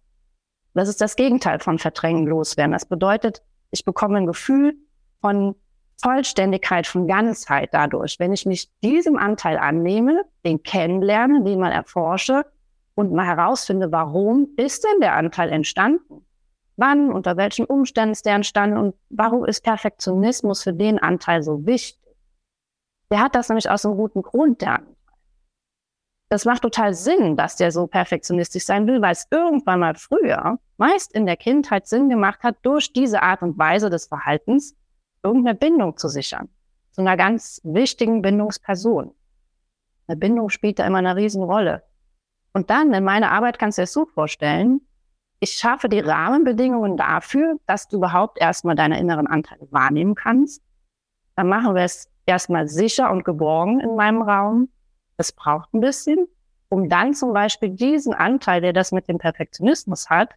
das 0.73 0.89
ist 0.89 1.01
das 1.01 1.15
Gegenteil 1.15 1.59
von 1.59 1.79
verdrängen, 1.79 2.25
loswerden. 2.27 2.73
Das 2.73 2.85
bedeutet, 2.85 3.41
ich 3.71 3.85
bekomme 3.85 4.17
ein 4.17 4.27
Gefühl 4.27 4.75
von 5.21 5.55
Vollständigkeit, 6.01 6.87
von 6.87 7.07
Ganzheit 7.07 7.69
dadurch. 7.73 8.19
Wenn 8.19 8.33
ich 8.33 8.45
mich 8.45 8.69
diesem 8.81 9.17
Anteil 9.17 9.57
annehme, 9.57 10.23
den 10.45 10.63
kennenlerne, 10.63 11.43
den 11.43 11.59
mal 11.59 11.71
erforsche 11.71 12.45
und 12.95 13.11
mal 13.11 13.25
herausfinde, 13.25 13.91
warum 13.91 14.49
ist 14.57 14.83
denn 14.83 15.01
der 15.01 15.15
Anteil 15.15 15.49
entstanden? 15.49 16.25
Wann, 16.75 17.11
unter 17.11 17.37
welchen 17.37 17.65
Umständen 17.65 18.13
ist 18.13 18.25
der 18.25 18.35
entstanden 18.35 18.77
und 18.77 18.95
warum 19.09 19.45
ist 19.45 19.63
Perfektionismus 19.63 20.63
für 20.63 20.73
den 20.73 20.99
Anteil 20.99 21.43
so 21.43 21.65
wichtig? 21.65 21.99
Der 23.11 23.19
hat 23.19 23.35
das 23.35 23.49
nämlich 23.49 23.69
aus 23.69 23.85
einem 23.85 23.95
guten 23.95 24.23
Grund, 24.23 24.61
der 24.61 24.79
Anteil. 24.79 24.95
das 26.29 26.45
macht 26.45 26.63
total 26.63 26.95
Sinn, 26.95 27.37
dass 27.37 27.57
der 27.57 27.71
so 27.71 27.85
perfektionistisch 27.85 28.65
sein 28.65 28.87
will, 28.87 29.01
weil 29.03 29.11
es 29.11 29.27
irgendwann 29.29 29.81
mal 29.81 29.93
früher, 29.93 30.57
meist 30.77 31.13
in 31.13 31.27
der 31.27 31.37
Kindheit 31.37 31.87
Sinn 31.87 32.09
gemacht 32.09 32.41
hat, 32.41 32.57
durch 32.63 32.91
diese 32.91 33.21
Art 33.21 33.43
und 33.43 33.57
Weise 33.59 33.91
des 33.91 34.07
Verhaltens 34.07 34.75
irgendeine 35.21 35.55
Bindung 35.55 35.95
zu 35.95 36.07
sichern. 36.07 36.49
Zu 36.91 37.01
einer 37.01 37.17
ganz 37.17 37.61
wichtigen 37.63 38.23
Bindungsperson. 38.23 39.13
Eine 40.07 40.17
Bindung 40.17 40.49
spielt 40.49 40.79
da 40.79 40.87
immer 40.87 40.97
eine 40.97 41.15
Riesenrolle. 41.15 41.83
Und 42.53 42.69
dann 42.69 42.93
in 42.93 43.03
meiner 43.03 43.31
Arbeit 43.31 43.59
kannst 43.59 43.77
du 43.77 43.81
dir 43.81 43.83
das 43.83 43.93
so 43.93 44.05
vorstellen, 44.05 44.81
ich 45.39 45.53
schaffe 45.53 45.89
die 45.89 45.99
Rahmenbedingungen 45.99 46.95
dafür, 46.95 47.57
dass 47.65 47.89
du 47.89 47.97
überhaupt 47.97 48.39
erstmal 48.39 48.75
deine 48.75 48.99
inneren 48.99 49.27
Anteile 49.27 49.67
wahrnehmen 49.71 50.15
kannst. 50.15 50.63
Dann 51.35 51.49
machen 51.49 51.75
wir 51.75 51.81
es 51.81 52.09
erstmal 52.25 52.69
sicher 52.69 53.11
und 53.11 53.25
geborgen 53.25 53.81
in 53.81 53.95
meinem 53.95 54.21
Raum. 54.21 54.69
Es 55.17 55.33
braucht 55.33 55.73
ein 55.73 55.81
bisschen, 55.81 56.27
um 56.69 56.87
dann 56.87 57.13
zum 57.13 57.33
Beispiel 57.33 57.71
diesen 57.71 58.13
Anteil, 58.13 58.61
der 58.61 58.71
das 58.71 58.93
mit 58.93 59.09
dem 59.09 59.17
Perfektionismus 59.17 60.09
hat, 60.09 60.29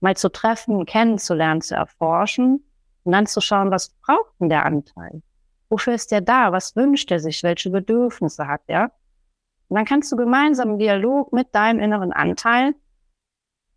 mal 0.00 0.16
zu 0.16 0.28
treffen, 0.28 0.86
kennenzulernen, 0.86 1.60
zu 1.60 1.74
erforschen 1.74 2.64
und 3.02 3.12
dann 3.12 3.26
zu 3.26 3.40
schauen, 3.40 3.70
was 3.70 3.88
braucht 4.02 4.32
denn 4.38 4.50
der 4.50 4.64
Anteil? 4.64 5.22
Wofür 5.68 5.94
ist 5.94 6.12
der 6.12 6.20
da? 6.20 6.52
Was 6.52 6.76
wünscht 6.76 7.10
er 7.10 7.20
sich? 7.20 7.42
Welche 7.42 7.70
Bedürfnisse 7.70 8.46
hat 8.46 8.62
er? 8.68 8.92
Und 9.68 9.76
dann 9.76 9.84
kannst 9.84 10.10
du 10.10 10.16
gemeinsam 10.16 10.70
im 10.70 10.78
Dialog 10.78 11.32
mit 11.32 11.54
deinem 11.54 11.80
inneren 11.80 12.12
Anteil 12.12 12.74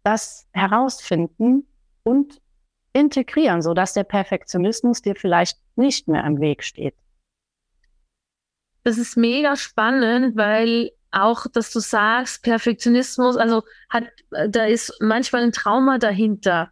das 0.04 0.48
herausfinden 0.52 1.68
und 2.04 2.42
integrieren, 2.94 3.62
sodass 3.62 3.94
der 3.94 4.04
Perfektionismus 4.04 5.02
dir 5.02 5.16
vielleicht 5.16 5.60
nicht 5.76 6.08
mehr 6.08 6.24
im 6.26 6.40
Weg 6.40 6.64
steht. 6.64 6.96
Das 8.84 8.98
ist 8.98 9.16
mega 9.16 9.56
spannend, 9.56 10.36
weil 10.36 10.92
auch, 11.12 11.46
dass 11.48 11.72
du 11.72 11.80
sagst, 11.80 12.42
Perfektionismus, 12.42 13.38
also 13.38 13.64
hat, 13.90 14.06
da 14.50 14.66
ist 14.66 14.98
manchmal 15.02 15.44
ein 15.44 15.52
Trauma 15.52 15.98
dahinter. 15.98 16.72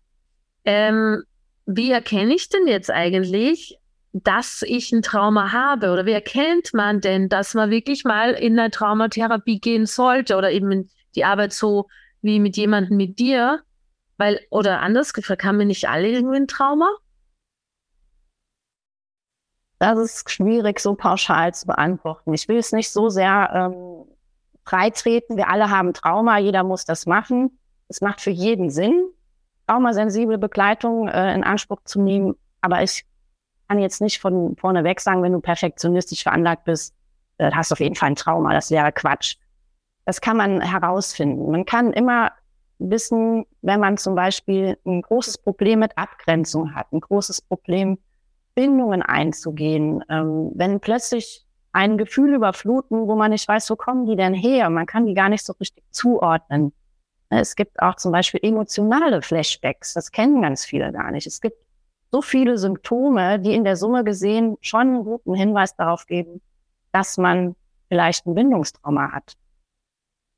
Ähm, 0.66 1.24
wie 1.66 1.92
erkenne 1.92 2.34
ich 2.34 2.50
denn 2.50 2.68
jetzt 2.68 2.90
eigentlich, 2.90 3.78
dass 4.14 4.64
ich 4.66 4.92
ein 4.92 5.02
Trauma 5.02 5.52
habe? 5.52 5.92
Oder 5.92 6.06
wie 6.06 6.12
erkennt 6.12 6.74
man 6.74 7.02
denn, 7.02 7.30
dass 7.30 7.54
man 7.54 7.70
wirklich 7.70 8.04
mal 8.04 8.32
in 8.32 8.58
eine 8.58 8.72
Traumatherapie 8.72 9.60
gehen 9.60 9.86
sollte 9.86 10.36
oder 10.36 10.52
eben 10.52 10.90
die 11.16 11.26
Arbeit 11.26 11.54
so 11.54 11.88
wie 12.22 12.40
mit 12.40 12.58
jemandem 12.58 12.98
mit 12.98 13.20
dir? 13.20 13.62
Weil, 14.18 14.42
oder 14.50 14.82
anders 14.82 15.14
gefragt, 15.14 15.44
haben 15.44 15.60
wir 15.60 15.66
nicht 15.66 15.88
alle 15.88 16.10
irgendwie 16.10 16.38
ein 16.38 16.48
Trauma? 16.48 16.90
Das 19.78 19.98
ist 19.98 20.30
schwierig, 20.30 20.82
so 20.82 20.94
pauschal 20.96 21.54
zu 21.54 21.68
beantworten. 21.68 22.34
Ich 22.34 22.50
will 22.50 22.58
es 22.58 22.74
nicht 22.74 22.92
so 22.92 23.08
sehr 23.08 23.50
ähm, 23.54 24.06
freitreten. 24.66 25.38
Wir 25.38 25.50
alle 25.50 25.70
haben 25.70 25.94
Trauma, 25.94 26.38
jeder 26.38 26.64
muss 26.64 26.84
das 26.84 27.06
machen. 27.06 27.58
Es 27.88 28.02
macht 28.02 28.20
für 28.20 28.30
jeden 28.30 28.70
Sinn, 28.70 29.08
traumasensible 29.68 30.38
Begleitung 30.38 31.08
äh, 31.08 31.34
in 31.34 31.46
Anspruch 31.46 31.80
zu 31.86 32.02
nehmen. 32.02 32.36
Aber 32.60 32.84
ich 32.84 33.06
kann 33.70 33.80
jetzt 33.80 34.02
nicht 34.02 34.20
von 34.20 34.56
vorneweg 34.58 35.00
sagen, 35.00 35.22
wenn 35.22 35.32
du 35.32 35.40
perfektionistisch 35.40 36.24
veranlagt 36.24 36.66
bist, 36.66 36.96
äh, 37.38 37.52
hast 37.52 37.72
du 37.72 37.74
auf 37.74 37.80
jeden 37.80 37.96
Fall 37.96 38.10
ein 38.10 38.16
Trauma. 38.16 38.54
Das 38.54 38.72
wäre 38.72 38.92
Quatsch. 38.92 39.38
Das 40.06 40.22
kann 40.22 40.38
man 40.38 40.60
herausfinden. 40.60 41.52
Man 41.52 41.66
kann 41.66 41.94
immer 41.94 42.32
wissen, 42.80 43.46
wenn 43.62 43.80
man 43.80 43.98
zum 43.98 44.16
Beispiel 44.16 44.78
ein 44.86 45.04
großes 45.04 45.38
Problem 45.38 45.80
mit 45.80 45.98
Abgrenzung 45.98 46.74
hat, 46.74 46.92
ein 46.92 47.02
großes 47.02 47.42
Problem 47.42 48.00
Bindungen 48.56 49.04
einzugehen. 49.04 50.04
Ähm, 50.10 50.52
wenn 50.56 50.80
plötzlich 50.80 51.46
ein 51.72 52.00
Gefühl 52.00 52.34
überfluten, 52.34 53.08
wo 53.08 53.16
man 53.16 53.30
nicht 53.32 53.48
weiß, 53.48 53.70
wo 53.70 53.76
kommen 53.76 54.08
die 54.08 54.16
denn 54.16 54.34
her? 54.34 54.70
Man 54.72 54.88
kann 54.88 55.06
die 55.06 55.14
gar 55.14 55.30
nicht 55.30 55.46
so 55.46 55.54
richtig 55.60 55.84
zuordnen. 55.92 56.74
Es 57.30 57.56
gibt 57.56 57.80
auch 57.80 57.96
zum 57.96 58.12
Beispiel 58.12 58.40
emotionale 58.42 59.22
Flashbacks. 59.22 59.94
Das 59.94 60.12
kennen 60.12 60.42
ganz 60.42 60.66
viele 60.66 60.92
gar 60.92 61.12
nicht. 61.12 61.28
Es 61.28 61.40
gibt 61.40 61.58
so 62.12 62.22
viele 62.22 62.58
Symptome, 62.58 63.40
die 63.40 63.54
in 63.54 63.64
der 63.64 63.76
Summe 63.76 64.04
gesehen 64.04 64.58
schon 64.62 64.82
einen 64.82 65.04
guten 65.04 65.36
Hinweis 65.36 65.76
darauf 65.76 66.06
geben, 66.08 66.42
dass 66.92 67.18
man 67.18 67.56
vielleicht 67.88 68.26
ein 68.26 68.36
Bindungstrauma 68.36 69.12
hat. 69.12 69.34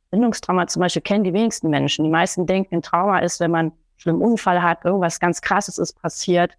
Bindungstrauma 0.10 0.68
zum 0.68 0.82
Beispiel 0.82 1.02
kennen 1.02 1.24
die 1.24 1.34
wenigsten 1.34 1.70
Menschen. 1.70 2.04
Die 2.04 2.12
meisten 2.12 2.46
denken, 2.46 2.76
ein 2.76 2.82
Trauma 2.82 3.20
ist, 3.20 3.40
wenn 3.40 3.52
man 3.52 3.68
einen 3.68 3.78
schlimmen 3.98 4.22
Unfall 4.22 4.62
hat, 4.62 4.84
irgendwas 4.84 5.20
ganz 5.20 5.42
Krasses 5.42 5.78
ist 5.78 5.94
passiert. 6.02 6.54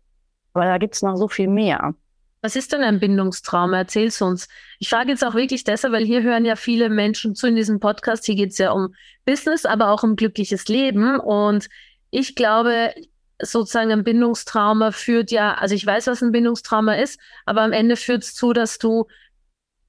Aber 0.55 0.65
da 0.65 0.79
gibt 0.79 0.95
es 0.95 1.03
noch 1.03 1.17
so 1.17 1.29
viel 1.29 1.49
mehr. 1.49 1.95
Was 2.41 2.57
ist 2.57 2.73
denn 2.73 2.83
ein 2.83 2.99
Bindungstrauma? 2.99 3.77
Erzähl's 3.77 4.21
uns. 4.21 4.49
Ich 4.81 4.89
frage 4.89 5.11
jetzt 5.11 5.25
auch 5.25 5.35
wirklich 5.35 5.63
deshalb, 5.65 5.93
weil 5.93 6.05
hier 6.05 6.23
hören 6.23 6.45
ja 6.45 6.57
viele 6.57 6.89
Menschen 6.89 7.35
zu 7.35 7.47
in 7.47 7.55
diesem 7.55 7.79
Podcast. 7.79 8.25
Hier 8.25 8.35
geht's 8.35 8.59
ja 8.59 8.73
um 8.73 8.95
Business, 9.25 9.65
aber 9.65 9.91
auch 9.91 10.03
um 10.03 10.17
glückliches 10.17 10.67
Leben. 10.67 11.21
Und 11.21 11.69
ich 12.11 12.35
glaube, 12.35 12.93
sozusagen 13.43 13.91
ein 13.91 14.05
Bindungstrauma 14.05 14.93
führt 14.93 15.31
ja, 15.31 15.55
also 15.55 15.75
ich 15.75 15.85
weiß, 15.85 16.07
was 16.07 16.23
ein 16.23 16.33
Bindungstrauma 16.33 16.95
ist, 16.95 17.21
aber 17.45 17.63
am 17.63 17.73
Ende 17.73 17.97
führt 17.97 18.23
es 18.23 18.35
zu, 18.35 18.53
dass 18.53 18.79
du, 18.79 19.07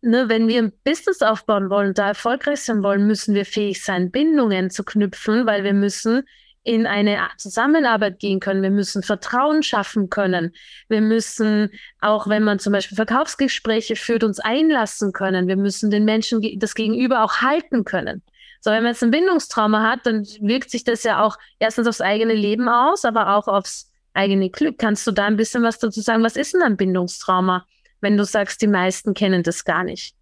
ne, 0.02 0.28
wenn 0.28 0.48
wir 0.48 0.62
ein 0.62 0.74
Business 0.84 1.22
aufbauen 1.22 1.70
wollen, 1.70 1.94
da 1.94 2.10
erfolgreich 2.10 2.62
sein 2.62 2.84
wollen, 2.84 3.08
müssen 3.08 3.36
wir 3.36 3.46
fähig 3.46 3.84
sein, 3.84 4.12
Bindungen 4.12 4.70
zu 4.70 4.84
knüpfen, 4.84 5.46
weil 5.46 5.64
wir 5.64 5.74
müssen 5.74 6.24
in 6.64 6.88
eine 6.88 7.20
Zusammenarbeit 7.38 8.20
gehen 8.20 8.40
können. 8.40 8.64
Wir 8.64 8.72
müssen 8.72 9.04
Vertrauen 9.04 9.64
schaffen 9.64 10.10
können. 10.10 10.54
Wir 10.88 11.02
müssen, 11.02 11.70
auch 12.00 12.28
wenn 12.28 12.44
man 12.44 12.60
zum 12.60 12.72
Beispiel 12.72 12.96
Verkaufsgespräche 12.96 13.98
führt, 13.98 14.24
uns 14.24 14.40
einlassen 14.40 15.12
können. 15.12 15.48
Wir 15.48 15.58
müssen 15.58 15.92
den 15.92 16.06
Menschen 16.06 16.42
das 16.60 16.74
Gegenüber 16.74 17.24
auch 17.24 17.42
halten 17.42 17.84
können. 17.84 18.24
So, 18.64 18.72
wenn 18.72 18.84
man 18.84 18.94
jetzt 18.94 19.04
ein 19.04 19.12
Bindungstrauma 19.12 19.84
hat, 19.84 20.06
dann 20.06 20.26
wirkt 20.40 20.70
sich 20.70 20.86
das 20.86 21.04
ja 21.04 21.22
auch 21.22 21.38
erstens 21.60 21.86
aufs 21.86 22.00
eigene 22.00 22.34
Leben 22.34 22.70
aus, 22.70 23.04
aber 23.04 23.36
auch 23.36 23.50
aufs 23.50 23.92
eigene 24.14 24.50
Glück. 24.50 24.78
Kannst 24.78 25.06
du 25.06 25.12
da 25.12 25.26
ein 25.26 25.36
bisschen 25.36 25.64
was 25.64 25.80
dazu 25.80 26.00
sagen? 26.00 26.24
Was 26.24 26.38
ist 26.38 26.54
denn 26.54 26.62
ein 26.62 26.78
Bindungstrauma, 26.78 27.66
wenn 28.00 28.16
du 28.16 28.24
sagst, 28.24 28.62
die 28.62 28.68
meisten 28.68 29.14
kennen 29.14 29.44
das 29.44 29.66
gar 29.66 29.84
nicht? 29.84 30.16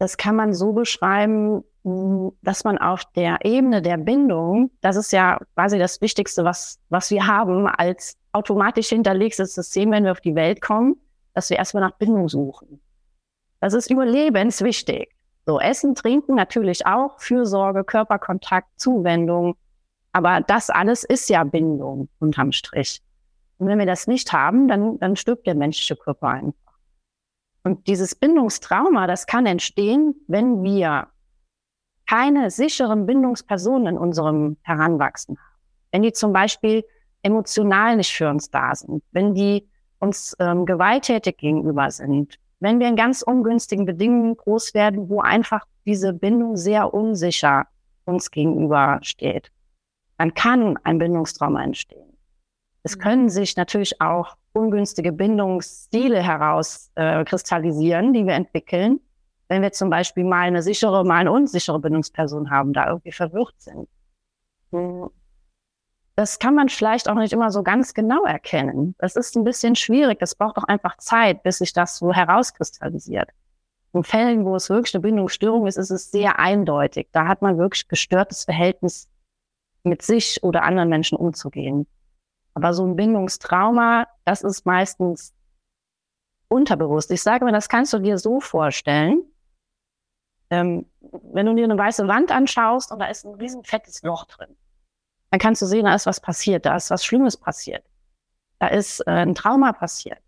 Das 0.00 0.16
kann 0.16 0.34
man 0.34 0.52
so 0.52 0.72
beschreiben, 0.72 1.62
dass 2.42 2.64
man 2.64 2.76
auf 2.78 3.04
der 3.14 3.38
Ebene 3.44 3.80
der 3.80 3.96
Bindung, 3.96 4.72
das 4.80 4.96
ist 4.96 5.12
ja 5.12 5.38
quasi 5.54 5.78
das 5.78 6.00
Wichtigste, 6.00 6.42
was, 6.42 6.80
was 6.88 7.12
wir 7.12 7.24
haben 7.28 7.68
als 7.68 8.16
automatisch 8.32 8.88
hinterlegtes 8.88 9.54
System, 9.54 9.92
wenn 9.92 10.02
wir 10.02 10.10
auf 10.10 10.20
die 10.20 10.34
Welt 10.34 10.60
kommen, 10.60 10.96
dass 11.34 11.50
wir 11.50 11.56
erstmal 11.56 11.84
nach 11.84 11.96
Bindung 11.98 12.28
suchen. 12.28 12.80
Das 13.60 13.74
ist 13.74 13.92
überlebenswichtig. 13.92 15.14
So, 15.48 15.58
Essen, 15.58 15.94
Trinken 15.94 16.34
natürlich 16.34 16.84
auch, 16.84 17.18
Fürsorge, 17.20 17.82
Körperkontakt, 17.82 18.68
Zuwendung. 18.76 19.56
Aber 20.12 20.42
das 20.42 20.68
alles 20.68 21.04
ist 21.04 21.30
ja 21.30 21.42
Bindung 21.42 22.10
unterm 22.18 22.52
Strich. 22.52 23.00
Und 23.56 23.66
wenn 23.66 23.78
wir 23.78 23.86
das 23.86 24.06
nicht 24.06 24.30
haben, 24.34 24.68
dann, 24.68 24.98
dann 24.98 25.16
stirbt 25.16 25.46
der 25.46 25.54
menschliche 25.54 25.96
Körper 25.96 26.28
einfach. 26.28 26.74
Und 27.64 27.86
dieses 27.86 28.14
Bindungstrauma, 28.14 29.06
das 29.06 29.24
kann 29.26 29.46
entstehen, 29.46 30.16
wenn 30.26 30.62
wir 30.62 31.08
keine 32.06 32.50
sicheren 32.50 33.06
Bindungspersonen 33.06 33.94
in 33.94 33.98
unserem 33.98 34.58
Heranwachsen 34.64 35.38
haben. 35.38 35.58
Wenn 35.92 36.02
die 36.02 36.12
zum 36.12 36.34
Beispiel 36.34 36.84
emotional 37.22 37.96
nicht 37.96 38.12
für 38.12 38.28
uns 38.28 38.50
da 38.50 38.74
sind, 38.74 39.02
wenn 39.12 39.32
die 39.32 39.66
uns 39.98 40.36
ähm, 40.40 40.66
gewalttätig 40.66 41.38
gegenüber 41.38 41.90
sind, 41.90 42.38
wenn 42.60 42.80
wir 42.80 42.88
in 42.88 42.96
ganz 42.96 43.22
ungünstigen 43.22 43.84
Bedingungen 43.86 44.36
groß 44.36 44.74
werden, 44.74 45.08
wo 45.08 45.20
einfach 45.20 45.64
diese 45.86 46.12
Bindung 46.12 46.56
sehr 46.56 46.92
unsicher 46.92 47.66
uns 48.04 48.30
gegenüber 48.30 48.98
steht, 49.02 49.50
dann 50.16 50.34
kann 50.34 50.76
ein 50.82 50.98
Bindungstrauma 50.98 51.62
entstehen. 51.62 52.16
Es 52.82 52.96
mhm. 52.96 53.00
können 53.00 53.28
sich 53.28 53.56
natürlich 53.56 54.00
auch 54.00 54.36
ungünstige 54.52 55.12
Bindungsstile 55.12 56.22
herauskristallisieren, 56.22 58.10
äh, 58.10 58.18
die 58.18 58.26
wir 58.26 58.34
entwickeln, 58.34 59.00
wenn 59.48 59.62
wir 59.62 59.72
zum 59.72 59.90
Beispiel 59.90 60.24
mal 60.24 60.46
eine 60.46 60.62
sichere, 60.62 61.04
mal 61.04 61.18
eine 61.18 61.32
unsichere 61.32 61.78
Bindungsperson 61.78 62.50
haben, 62.50 62.72
da 62.72 62.88
irgendwie 62.88 63.12
verwirrt 63.12 63.54
sind. 63.58 63.88
Das 66.18 66.40
kann 66.40 66.56
man 66.56 66.68
vielleicht 66.68 67.08
auch 67.08 67.14
nicht 67.14 67.32
immer 67.32 67.52
so 67.52 67.62
ganz 67.62 67.94
genau 67.94 68.24
erkennen. 68.24 68.96
Das 68.98 69.14
ist 69.14 69.36
ein 69.36 69.44
bisschen 69.44 69.76
schwierig. 69.76 70.18
Das 70.18 70.34
braucht 70.34 70.56
auch 70.56 70.64
einfach 70.64 70.96
Zeit, 70.96 71.44
bis 71.44 71.58
sich 71.58 71.72
das 71.72 71.96
so 71.96 72.12
herauskristallisiert. 72.12 73.30
In 73.92 74.02
Fällen, 74.02 74.44
wo 74.44 74.56
es 74.56 74.68
wirklich 74.68 74.92
eine 74.96 75.02
Bindungsstörung 75.02 75.68
ist, 75.68 75.76
ist 75.76 75.90
es 75.90 76.10
sehr 76.10 76.40
eindeutig. 76.40 77.06
Da 77.12 77.28
hat 77.28 77.40
man 77.40 77.56
wirklich 77.56 77.86
gestörtes 77.86 78.42
Verhältnis 78.42 79.08
mit 79.84 80.02
sich 80.02 80.42
oder 80.42 80.64
anderen 80.64 80.88
Menschen 80.88 81.16
umzugehen. 81.16 81.86
Aber 82.52 82.74
so 82.74 82.84
ein 82.84 82.96
Bindungstrauma, 82.96 84.08
das 84.24 84.42
ist 84.42 84.66
meistens 84.66 85.36
unterbewusst. 86.48 87.12
Ich 87.12 87.22
sage 87.22 87.44
mir, 87.44 87.52
das 87.52 87.68
kannst 87.68 87.92
du 87.92 88.00
dir 88.00 88.18
so 88.18 88.40
vorstellen, 88.40 89.22
ähm, 90.50 90.84
wenn 91.00 91.46
du 91.46 91.54
dir 91.54 91.62
eine 91.62 91.78
weiße 91.78 92.08
Wand 92.08 92.32
anschaust 92.32 92.90
und 92.90 92.98
da 92.98 93.06
ist 93.06 93.24
ein 93.24 93.34
riesen 93.34 93.62
fettes 93.62 94.02
Loch 94.02 94.24
drin, 94.24 94.56
dann 95.30 95.40
kannst 95.40 95.62
du 95.62 95.66
sehen, 95.66 95.84
da 95.84 95.94
ist 95.94 96.06
was 96.06 96.20
passiert, 96.20 96.66
da 96.66 96.76
ist 96.76 96.90
was 96.90 97.04
Schlimmes 97.04 97.36
passiert. 97.36 97.84
Da 98.58 98.68
ist 98.68 99.00
äh, 99.00 99.10
ein 99.10 99.34
Trauma 99.34 99.72
passiert. 99.72 100.18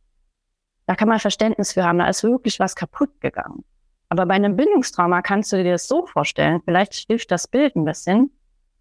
Da 0.86 0.94
kann 0.94 1.08
man 1.08 1.20
Verständnis 1.20 1.72
für 1.72 1.84
haben, 1.84 1.98
da 1.98 2.08
ist 2.08 2.22
wirklich 2.22 2.58
was 2.60 2.74
kaputt 2.74 3.20
gegangen. 3.20 3.64
Aber 4.08 4.26
bei 4.26 4.34
einem 4.34 4.56
Bindungstrauma 4.56 5.22
kannst 5.22 5.52
du 5.52 5.62
dir 5.62 5.72
das 5.72 5.86
so 5.86 6.04
vorstellen, 6.04 6.60
vielleicht 6.64 6.94
hilft 7.06 7.30
das 7.30 7.46
Bild 7.46 7.76
ein 7.76 7.84
bisschen. 7.84 8.30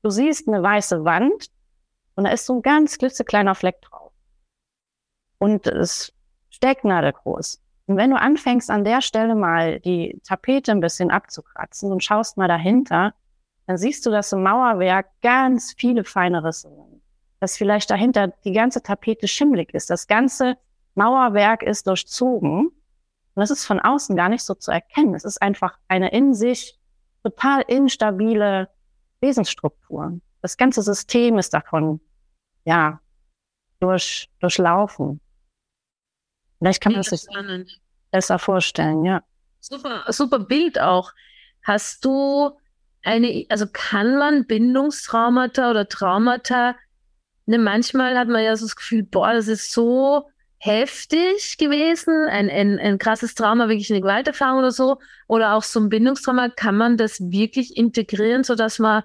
Du 0.02 0.10
siehst 0.10 0.48
eine 0.48 0.64
weiße 0.64 1.06
Wand 1.06 1.52
und 2.16 2.24
da 2.24 2.32
ist 2.32 2.46
so 2.46 2.56
ein 2.56 2.62
ganz 2.62 2.98
klitzekleiner 2.98 3.54
Fleck 3.54 3.82
drauf. 3.82 4.12
Und 5.38 5.68
es 5.68 6.14
stecknadelgroß. 6.50 7.62
Und 7.86 7.98
wenn 7.98 8.10
du 8.10 8.20
anfängst, 8.20 8.70
an 8.70 8.84
der 8.84 9.02
Stelle 9.02 9.36
mal 9.36 9.80
die 9.80 10.20
Tapete 10.28 10.72
ein 10.72 10.80
bisschen 10.80 11.12
abzukratzen 11.12 11.92
und 11.92 12.04
schaust 12.04 12.38
mal 12.38 12.48
dahinter, 12.48 13.14
dann 13.70 13.78
siehst 13.78 14.04
du, 14.04 14.10
dass 14.10 14.34
im 14.34 14.42
Mauerwerk 14.42 15.12
ganz 15.22 15.76
viele 15.78 16.04
feine 16.04 16.44
Risse 16.44 16.74
sind. 16.74 17.04
Dass 17.40 17.56
vielleicht 17.56 17.92
dahinter 17.92 18.30
die 18.44 18.52
ganze 18.52 18.82
Tapete 18.82 19.28
schimmelig 19.28 19.76
ist. 19.76 19.92
Das 19.92 20.08
ganze 20.08 20.58
Mauerwerk 20.96 21.62
ist 21.62 21.86
durchzogen. 21.86 22.70
Und 22.70 22.74
das 23.36 23.52
ist 23.52 23.66
von 23.66 23.80
außen 23.80 24.16
gar 24.16 24.28
nicht 24.28 24.42
so 24.42 24.56
zu 24.56 24.72
erkennen. 24.72 25.14
Es 25.14 25.24
ist 25.24 25.40
einfach 25.40 25.78
eine 25.88 26.10
in 26.10 26.34
sich 26.34 26.80
total 27.22 27.62
instabile 27.62 28.70
Wesensstruktur. 29.22 30.20
Das 30.42 30.58
ganze 30.58 30.82
System 30.82 31.38
ist 31.38 31.54
davon, 31.54 32.02
ja, 32.66 33.00
durch, 33.80 34.32
durchlaufen. 34.40 35.22
Vielleicht 36.58 36.82
kann 36.82 36.94
man 36.94 37.04
sich 37.04 37.28
besser 38.10 38.40
vorstellen, 38.40 39.06
ja. 39.06 39.22
Super, 39.60 40.06
super 40.12 40.40
Bild 40.40 40.80
auch. 40.80 41.14
Hast 41.62 42.04
du 42.04 42.58
eine, 43.04 43.46
also 43.50 43.66
kann 43.72 44.18
man 44.18 44.46
Bindungstraumata 44.46 45.70
oder 45.70 45.88
Traumata, 45.88 46.76
ne, 47.46 47.58
manchmal 47.58 48.18
hat 48.18 48.28
man 48.28 48.44
ja 48.44 48.56
so 48.56 48.66
das 48.66 48.76
Gefühl, 48.76 49.04
boah, 49.04 49.34
das 49.34 49.48
ist 49.48 49.72
so 49.72 50.30
heftig 50.60 51.58
gewesen, 51.58 52.28
ein, 52.30 52.50
ein, 52.50 52.80
ein 52.80 52.98
krasses 52.98 53.34
Trauma, 53.34 53.70
wirklich 53.70 53.90
eine 53.92 54.02
Gewalterfahrung 54.02 54.60
oder 54.60 54.72
so, 54.72 54.98
oder 55.28 55.54
auch 55.54 55.64
so 55.64 55.80
ein 55.80 55.90
Bindungstrauma, 55.90 56.50
kann 56.50 56.76
man 56.76 56.98
das 56.98 57.20
wirklich 57.20 57.78
integrieren, 57.78 58.44
sodass 58.44 58.80
man 58.80 59.04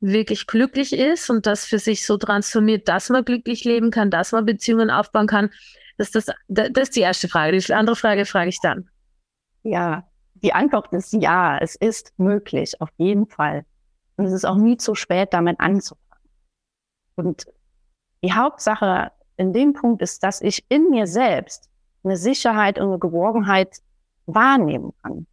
wirklich 0.00 0.46
glücklich 0.46 0.92
ist 0.92 1.30
und 1.30 1.46
das 1.46 1.64
für 1.64 1.78
sich 1.78 2.06
so 2.06 2.16
transformiert, 2.16 2.88
dass 2.88 3.10
man 3.10 3.24
glücklich 3.24 3.64
leben 3.64 3.90
kann, 3.90 4.10
dass 4.10 4.32
man 4.32 4.44
Beziehungen 4.44 4.90
aufbauen 4.90 5.26
kann. 5.26 5.50
Das, 5.98 6.10
das, 6.10 6.26
das 6.48 6.70
ist 6.74 6.96
die 6.96 7.00
erste 7.00 7.28
Frage. 7.28 7.56
Die 7.56 7.74
andere 7.74 7.96
Frage 7.96 8.26
frage 8.26 8.50
ich 8.50 8.60
dann. 8.60 8.88
Ja, 9.62 10.06
die 10.42 10.52
Antwort 10.52 10.92
ist 10.92 11.12
ja, 11.12 11.58
es 11.58 11.76
ist 11.76 12.12
möglich, 12.18 12.80
auf 12.80 12.90
jeden 12.96 13.26
Fall. 13.26 13.64
Und 14.16 14.26
es 14.26 14.32
ist 14.32 14.44
auch 14.44 14.56
nie 14.56 14.76
zu 14.76 14.94
spät, 14.94 15.32
damit 15.32 15.60
anzufangen. 15.60 16.30
Und 17.16 17.46
die 18.22 18.32
Hauptsache 18.32 19.12
in 19.36 19.52
dem 19.52 19.72
Punkt 19.72 20.02
ist, 20.02 20.22
dass 20.22 20.40
ich 20.40 20.64
in 20.68 20.90
mir 20.90 21.06
selbst 21.06 21.70
eine 22.04 22.16
Sicherheit 22.16 22.78
und 22.78 22.88
eine 22.88 22.98
Geborgenheit 22.98 23.80
wahrnehmen 24.26 24.92
kann. 25.02 25.26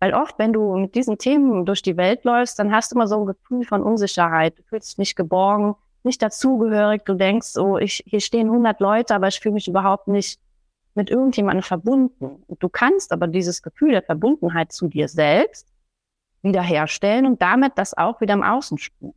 Weil 0.00 0.14
oft, 0.14 0.38
wenn 0.38 0.52
du 0.52 0.76
mit 0.76 0.94
diesen 0.94 1.18
Themen 1.18 1.64
durch 1.64 1.82
die 1.82 1.96
Welt 1.96 2.24
läufst, 2.24 2.58
dann 2.58 2.72
hast 2.72 2.90
du 2.90 2.96
immer 2.96 3.06
so 3.06 3.20
ein 3.20 3.26
Gefühl 3.26 3.64
von 3.64 3.82
Unsicherheit. 3.82 4.58
Du 4.58 4.62
fühlst 4.64 4.90
dich 4.90 4.98
nicht 4.98 5.16
geborgen, 5.16 5.76
nicht 6.02 6.20
dazugehörig. 6.22 7.02
Du 7.04 7.14
denkst, 7.14 7.48
so, 7.48 7.78
ich, 7.78 8.02
hier 8.06 8.20
stehen 8.20 8.48
100 8.48 8.80
Leute, 8.80 9.14
aber 9.14 9.28
ich 9.28 9.38
fühle 9.38 9.54
mich 9.54 9.68
überhaupt 9.68 10.08
nicht 10.08 10.40
mit 10.94 11.10
irgendjemandem 11.10 11.62
verbunden. 11.62 12.42
Und 12.46 12.62
du 12.62 12.68
kannst 12.68 13.12
aber 13.12 13.26
dieses 13.26 13.62
Gefühl 13.62 13.92
der 13.92 14.02
Verbundenheit 14.02 14.72
zu 14.72 14.88
dir 14.88 15.08
selbst 15.08 15.68
wiederherstellen 16.42 17.26
und 17.26 17.40
damit 17.40 17.72
das 17.76 17.96
auch 17.96 18.20
wieder 18.20 18.34
im 18.34 18.42
Außen 18.42 18.78
spüren. 18.78 19.14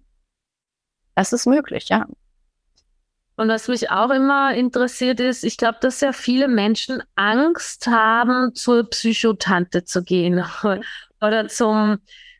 Das 1.15 1.33
ist 1.33 1.47
möglich, 1.47 1.89
ja. 1.89 2.05
Und 3.37 3.49
was 3.49 3.67
mich 3.67 3.89
auch 3.89 4.11
immer 4.11 4.53
interessiert 4.53 5.19
ist, 5.19 5.43
ich 5.43 5.57
glaube, 5.57 5.79
dass 5.81 5.99
sehr 5.99 6.13
viele 6.13 6.47
Menschen 6.47 7.03
Angst 7.15 7.87
haben, 7.87 8.53
zur 8.53 8.89
Psychotante 8.89 9.83
zu 9.83 10.03
gehen 10.03 10.43
oder 11.21 11.47
zum 11.47 11.97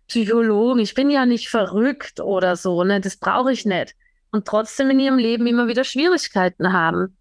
Psychologen. 0.08 0.80
Ich 0.80 0.94
bin 0.94 1.10
ja 1.10 1.26
nicht 1.26 1.50
verrückt 1.50 2.20
oder 2.20 2.56
so, 2.56 2.84
ne? 2.84 3.02
Das 3.02 3.18
brauche 3.18 3.52
ich 3.52 3.66
nicht 3.66 3.96
und 4.36 4.46
trotzdem 4.46 4.90
in 4.90 5.00
ihrem 5.00 5.18
Leben 5.18 5.48
immer 5.48 5.68
wieder 5.68 5.86
Schwierigkeiten 5.86 6.74
haben. 6.74 7.15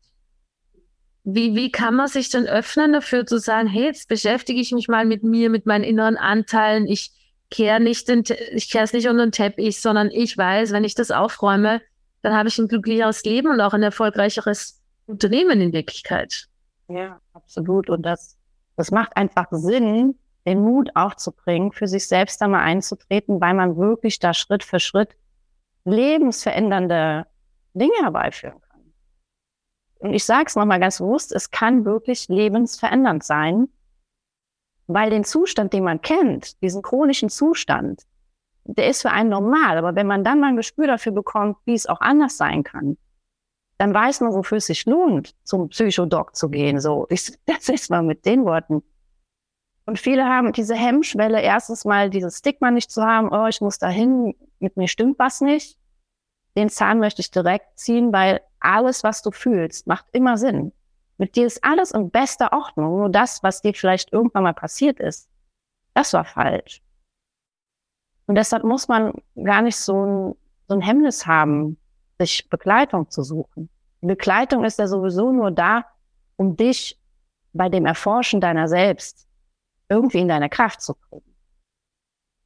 Wie, 1.24 1.54
wie 1.54 1.72
kann 1.72 1.94
man 1.94 2.06
sich 2.06 2.28
denn 2.28 2.46
öffnen 2.46 2.92
dafür 2.92 3.24
zu 3.24 3.38
sagen, 3.38 3.66
hey, 3.66 3.84
jetzt 3.84 4.08
beschäftige 4.08 4.60
ich 4.60 4.72
mich 4.72 4.88
mal 4.88 5.06
mit 5.06 5.22
mir, 5.22 5.48
mit 5.48 5.64
meinen 5.64 5.84
inneren 5.84 6.18
Anteilen. 6.18 6.86
Ich 6.86 7.12
kehre 7.50 7.80
nicht 7.80 8.08
den, 8.08 8.24
ich 8.52 8.70
kehre 8.70 8.84
es 8.84 8.92
nicht 8.92 9.08
unter 9.08 9.24
den 9.24 9.32
Teppich, 9.32 9.80
sondern 9.80 10.10
ich 10.10 10.36
weiß, 10.36 10.72
wenn 10.72 10.84
ich 10.84 10.94
das 10.94 11.10
aufräume, 11.10 11.80
dann 12.20 12.34
habe 12.34 12.48
ich 12.48 12.58
ein 12.58 12.68
glücklicheres 12.68 13.24
Leben 13.24 13.48
und 13.48 13.60
auch 13.60 13.72
ein 13.72 13.82
erfolgreicheres 13.82 14.82
Unternehmen 15.06 15.60
in 15.60 15.72
Wirklichkeit. 15.72 16.46
Ja, 16.88 17.20
absolut. 17.32 17.88
Und 17.88 18.02
das, 18.02 18.36
das 18.76 18.90
macht 18.90 19.16
einfach 19.16 19.46
Sinn, 19.50 20.18
den 20.46 20.60
Mut 20.60 20.90
aufzubringen, 20.94 21.72
für 21.72 21.86
sich 21.86 22.06
selbst 22.06 22.40
da 22.40 22.48
mal 22.48 22.62
einzutreten, 22.62 23.40
weil 23.40 23.54
man 23.54 23.76
wirklich 23.76 24.18
da 24.18 24.34
Schritt 24.34 24.62
für 24.62 24.80
Schritt 24.80 25.16
lebensverändernde 25.84 27.26
Dinge 27.74 27.94
herbeiführen. 28.02 28.60
Und 30.04 30.12
ich 30.12 30.26
sage 30.26 30.44
es 30.48 30.54
nochmal 30.54 30.80
ganz 30.80 30.98
bewusst, 30.98 31.32
es 31.32 31.50
kann 31.50 31.86
wirklich 31.86 32.28
lebensverändernd 32.28 33.24
sein, 33.24 33.68
weil 34.86 35.08
den 35.08 35.24
Zustand, 35.24 35.72
den 35.72 35.82
man 35.82 36.02
kennt, 36.02 36.60
diesen 36.60 36.82
chronischen 36.82 37.30
Zustand, 37.30 38.02
der 38.64 38.88
ist 38.88 39.00
für 39.00 39.10
einen 39.10 39.30
normal. 39.30 39.78
Aber 39.78 39.94
wenn 39.94 40.06
man 40.06 40.22
dann 40.22 40.40
mal 40.40 40.48
ein 40.48 40.56
Gespür 40.56 40.86
dafür 40.86 41.12
bekommt, 41.12 41.56
wie 41.64 41.72
es 41.72 41.86
auch 41.86 42.02
anders 42.02 42.36
sein 42.36 42.64
kann, 42.64 42.98
dann 43.78 43.94
weiß 43.94 44.20
man, 44.20 44.34
wofür 44.34 44.58
es 44.58 44.66
sich 44.66 44.84
lohnt, 44.84 45.34
zum 45.42 45.70
Psychodoc 45.70 46.36
zu 46.36 46.50
gehen. 46.50 46.80
So, 46.80 47.06
ich 47.08 47.38
das 47.46 47.70
ist 47.70 47.88
mal 47.88 48.02
mit 48.02 48.26
den 48.26 48.44
Worten. 48.44 48.82
Und 49.86 49.98
viele 49.98 50.26
haben 50.26 50.52
diese 50.52 50.74
Hemmschwelle, 50.74 51.40
erstens 51.40 51.86
mal 51.86 52.10
dieses 52.10 52.40
Stigma 52.40 52.70
nicht 52.70 52.90
zu 52.90 53.02
haben, 53.02 53.32
oh, 53.32 53.46
ich 53.46 53.62
muss 53.62 53.78
dahin, 53.78 54.34
mit 54.58 54.76
mir 54.76 54.88
stimmt 54.88 55.18
was 55.18 55.40
nicht. 55.40 55.78
Den 56.58 56.68
Zahn 56.68 56.98
möchte 56.98 57.22
ich 57.22 57.30
direkt 57.30 57.78
ziehen, 57.78 58.12
weil 58.12 58.42
alles, 58.64 59.04
was 59.04 59.22
du 59.22 59.30
fühlst, 59.30 59.86
macht 59.86 60.06
immer 60.12 60.36
Sinn. 60.36 60.72
Mit 61.18 61.36
dir 61.36 61.46
ist 61.46 61.62
alles 61.62 61.92
in 61.92 62.10
bester 62.10 62.52
Ordnung. 62.52 62.98
Nur 62.98 63.08
das, 63.08 63.42
was 63.42 63.62
dir 63.62 63.74
vielleicht 63.74 64.12
irgendwann 64.12 64.42
mal 64.42 64.54
passiert 64.54 64.98
ist, 64.98 65.28
das 65.94 66.12
war 66.12 66.24
falsch. 66.24 66.82
Und 68.26 68.36
deshalb 68.36 68.64
muss 68.64 68.88
man 68.88 69.12
gar 69.42 69.62
nicht 69.62 69.76
so 69.76 70.04
ein, 70.04 70.34
so 70.68 70.74
ein 70.74 70.80
Hemmnis 70.80 71.26
haben, 71.26 71.76
sich 72.18 72.48
Begleitung 72.48 73.10
zu 73.10 73.22
suchen. 73.22 73.68
Begleitung 74.00 74.64
ist 74.64 74.78
ja 74.78 74.86
sowieso 74.86 75.32
nur 75.32 75.50
da, 75.50 75.84
um 76.36 76.56
dich 76.56 76.98
bei 77.52 77.68
dem 77.68 77.86
Erforschen 77.86 78.40
deiner 78.40 78.68
selbst 78.68 79.26
irgendwie 79.88 80.20
in 80.20 80.28
deine 80.28 80.48
Kraft 80.48 80.80
zu 80.80 80.94
kriegen. 80.94 81.34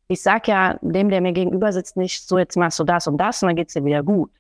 Ich 0.09 0.23
sag 0.23 0.49
ja 0.49 0.79
dem, 0.81 1.11
der 1.11 1.21
mir 1.21 1.33
gegenüber 1.33 1.73
sitzt, 1.73 1.97
nicht 1.97 2.27
so, 2.27 2.39
jetzt 2.39 2.57
machst 2.57 2.79
du 2.79 2.85
das 2.85 3.07
und 3.07 3.19
das 3.19 3.43
und 3.43 3.49
dann 3.49 3.57
geht's 3.57 3.75
dir 3.75 3.85
wieder 3.85 4.03
gut. 4.03 4.31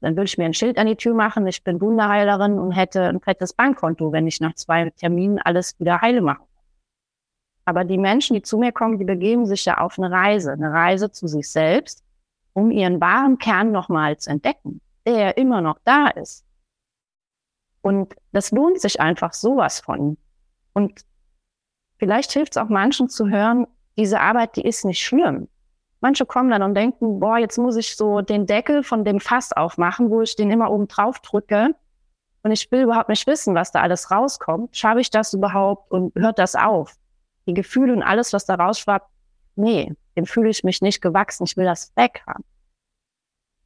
Dann 0.00 0.16
würde 0.16 0.26
ich 0.26 0.38
mir 0.38 0.44
ein 0.44 0.54
Schild 0.54 0.78
an 0.78 0.86
die 0.86 0.96
Tür 0.96 1.14
machen, 1.14 1.46
ich 1.46 1.64
bin 1.64 1.80
Wunderheilerin 1.80 2.58
und 2.58 2.72
hätte 2.72 3.02
ein 3.04 3.20
fettes 3.20 3.52
Bankkonto, 3.52 4.12
wenn 4.12 4.26
ich 4.26 4.40
nach 4.40 4.54
zwei 4.54 4.90
Terminen 4.90 5.38
alles 5.38 5.78
wieder 5.80 6.00
heile 6.00 6.20
mache. 6.20 6.42
Aber 7.64 7.84
die 7.84 7.98
Menschen, 7.98 8.34
die 8.34 8.42
zu 8.42 8.58
mir 8.58 8.72
kommen, 8.72 8.98
die 8.98 9.04
begeben 9.04 9.44
sich 9.44 9.64
ja 9.64 9.78
auf 9.78 9.98
eine 9.98 10.10
Reise, 10.10 10.52
eine 10.52 10.72
Reise 10.72 11.10
zu 11.10 11.26
sich 11.26 11.50
selbst, 11.50 12.02
um 12.54 12.70
ihren 12.70 13.00
wahren 13.00 13.38
Kern 13.38 13.72
nochmal 13.72 14.16
zu 14.16 14.30
entdecken, 14.30 14.80
der 15.04 15.36
immer 15.36 15.60
noch 15.60 15.78
da 15.84 16.08
ist. 16.08 16.44
Und 17.82 18.14
das 18.32 18.50
lohnt 18.52 18.80
sich 18.80 19.00
einfach 19.00 19.32
sowas 19.32 19.80
von. 19.80 20.16
Und 20.72 21.04
vielleicht 21.98 22.32
hilft 22.32 22.52
es 22.52 22.56
auch 22.56 22.68
manchen 22.68 23.08
zu 23.08 23.28
hören, 23.28 23.66
diese 23.96 24.20
Arbeit, 24.20 24.56
die 24.56 24.62
ist 24.62 24.84
nicht 24.84 25.02
schlimm. 25.02 25.48
Manche 26.00 26.26
kommen 26.26 26.50
dann 26.50 26.62
und 26.62 26.74
denken, 26.74 27.18
boah, 27.18 27.38
jetzt 27.38 27.58
muss 27.58 27.76
ich 27.76 27.96
so 27.96 28.20
den 28.20 28.46
Deckel 28.46 28.82
von 28.82 29.04
dem 29.04 29.20
Fass 29.20 29.52
aufmachen, 29.52 30.10
wo 30.10 30.22
ich 30.22 30.36
den 30.36 30.50
immer 30.50 30.70
oben 30.70 30.86
drauf 30.86 31.18
drücke. 31.20 31.74
Und 32.42 32.52
ich 32.52 32.70
will 32.70 32.82
überhaupt 32.82 33.08
nicht 33.08 33.26
wissen, 33.26 33.54
was 33.54 33.72
da 33.72 33.80
alles 33.80 34.10
rauskommt. 34.10 34.76
Schaffe 34.76 35.00
ich 35.00 35.10
das 35.10 35.34
überhaupt 35.34 35.90
und 35.90 36.14
hört 36.14 36.38
das 36.38 36.54
auf? 36.54 36.94
Die 37.46 37.54
Gefühle 37.54 37.92
und 37.92 38.02
alles, 38.02 38.32
was 38.32 38.46
da 38.46 38.54
rausschwappt, 38.54 39.08
nee, 39.56 39.92
dem 40.16 40.24
fühle 40.24 40.50
ich 40.50 40.62
mich 40.62 40.80
nicht 40.80 41.00
gewachsen. 41.00 41.44
Ich 41.44 41.56
will 41.56 41.64
das 41.64 41.92
weg 41.96 42.22
haben. 42.26 42.44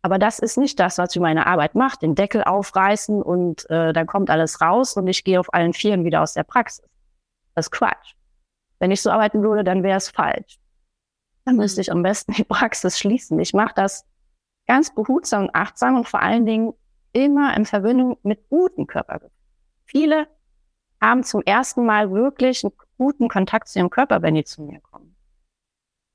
Aber 0.00 0.18
das 0.18 0.38
ist 0.38 0.56
nicht 0.56 0.80
das, 0.80 0.98
was 0.98 1.14
ich 1.14 1.20
meine 1.20 1.46
Arbeit 1.46 1.74
macht. 1.74 2.02
Den 2.02 2.14
Deckel 2.14 2.42
aufreißen 2.42 3.22
und 3.22 3.68
äh, 3.70 3.92
dann 3.92 4.06
kommt 4.06 4.30
alles 4.30 4.60
raus 4.60 4.96
und 4.96 5.06
ich 5.06 5.22
gehe 5.22 5.38
auf 5.38 5.52
allen 5.54 5.74
Vieren 5.74 6.04
wieder 6.04 6.22
aus 6.22 6.32
der 6.32 6.42
Praxis. 6.44 6.84
Das 7.54 7.66
ist 7.66 7.70
Quatsch. 7.70 8.14
Wenn 8.80 8.90
ich 8.90 9.00
so 9.00 9.10
arbeiten 9.10 9.42
würde, 9.42 9.62
dann 9.62 9.84
wäre 9.84 9.98
es 9.98 10.10
falsch. 10.10 10.58
Dann 11.44 11.56
müsste 11.56 11.80
ich 11.80 11.90
am 11.90 12.02
besten 12.02 12.32
die 12.32 12.44
Praxis 12.44 12.98
schließen. 12.98 13.38
Ich 13.40 13.52
mache 13.52 13.74
das 13.74 14.06
ganz 14.66 14.94
behutsam 14.94 15.44
und 15.44 15.54
achtsam 15.54 15.96
und 15.96 16.08
vor 16.08 16.20
allen 16.20 16.46
Dingen 16.46 16.72
immer 17.12 17.56
in 17.56 17.66
Verbindung 17.66 18.18
mit 18.22 18.48
guten 18.48 18.86
Körpergefühlen. 18.86 19.36
Viele 19.84 20.28
haben 21.00 21.24
zum 21.24 21.42
ersten 21.42 21.84
Mal 21.84 22.12
wirklich 22.12 22.64
einen 22.64 22.72
guten 22.96 23.28
Kontakt 23.28 23.68
zu 23.68 23.80
ihrem 23.80 23.90
Körper, 23.90 24.22
wenn 24.22 24.34
die 24.34 24.44
zu 24.44 24.62
mir 24.62 24.80
kommen. 24.80 25.16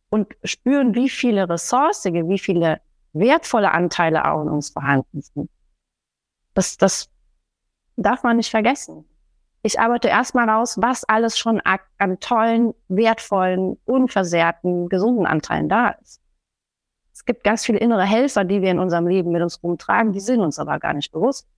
Und 0.10 0.36
spüren, 0.44 0.96
wie 0.96 1.10
viele 1.10 1.50
ressourcige, 1.50 2.28
wie 2.30 2.40
viele 2.40 2.82
wertvolle 3.12 3.72
Anteile 3.72 4.26
auch 4.26 4.42
in 4.42 4.50
uns 4.50 4.70
vorhanden 4.70 5.22
sind. 5.22 5.50
Das, 6.54 6.78
das 6.78 7.12
darf 7.98 8.24
man 8.24 8.38
nicht 8.38 8.50
vergessen 8.50 9.06
Ich 9.68 9.82
arbeite 9.82 10.08
erstmal 10.08 10.50
raus, 10.50 10.78
was 10.80 11.04
alles 11.04 11.38
schon 11.38 11.62
an 11.98 12.20
tollen, 12.22 12.74
wertvollen, 12.88 13.78
unversehrten, 13.84 14.88
gesunden 14.88 15.26
Anteilen 15.26 15.68
da 15.68 15.90
ist. 15.90 16.22
Es 17.12 17.26
gibt 17.26 17.44
ganz 17.44 17.66
viele 17.66 17.80
innere 17.80 18.06
Helfer, 18.06 18.46
die 18.46 18.62
wir 18.62 18.72
in 18.72 18.80
unserem 18.80 19.08
Leben 19.08 19.30
mit 19.30 19.42
uns 19.42 19.62
rumtragen, 19.62 20.14
die 20.14 20.22
sind 20.22 20.40
uns 20.40 20.58
aber 20.58 20.80
gar 20.80 20.94
nicht 20.94 21.12
bewusst. 21.12 21.50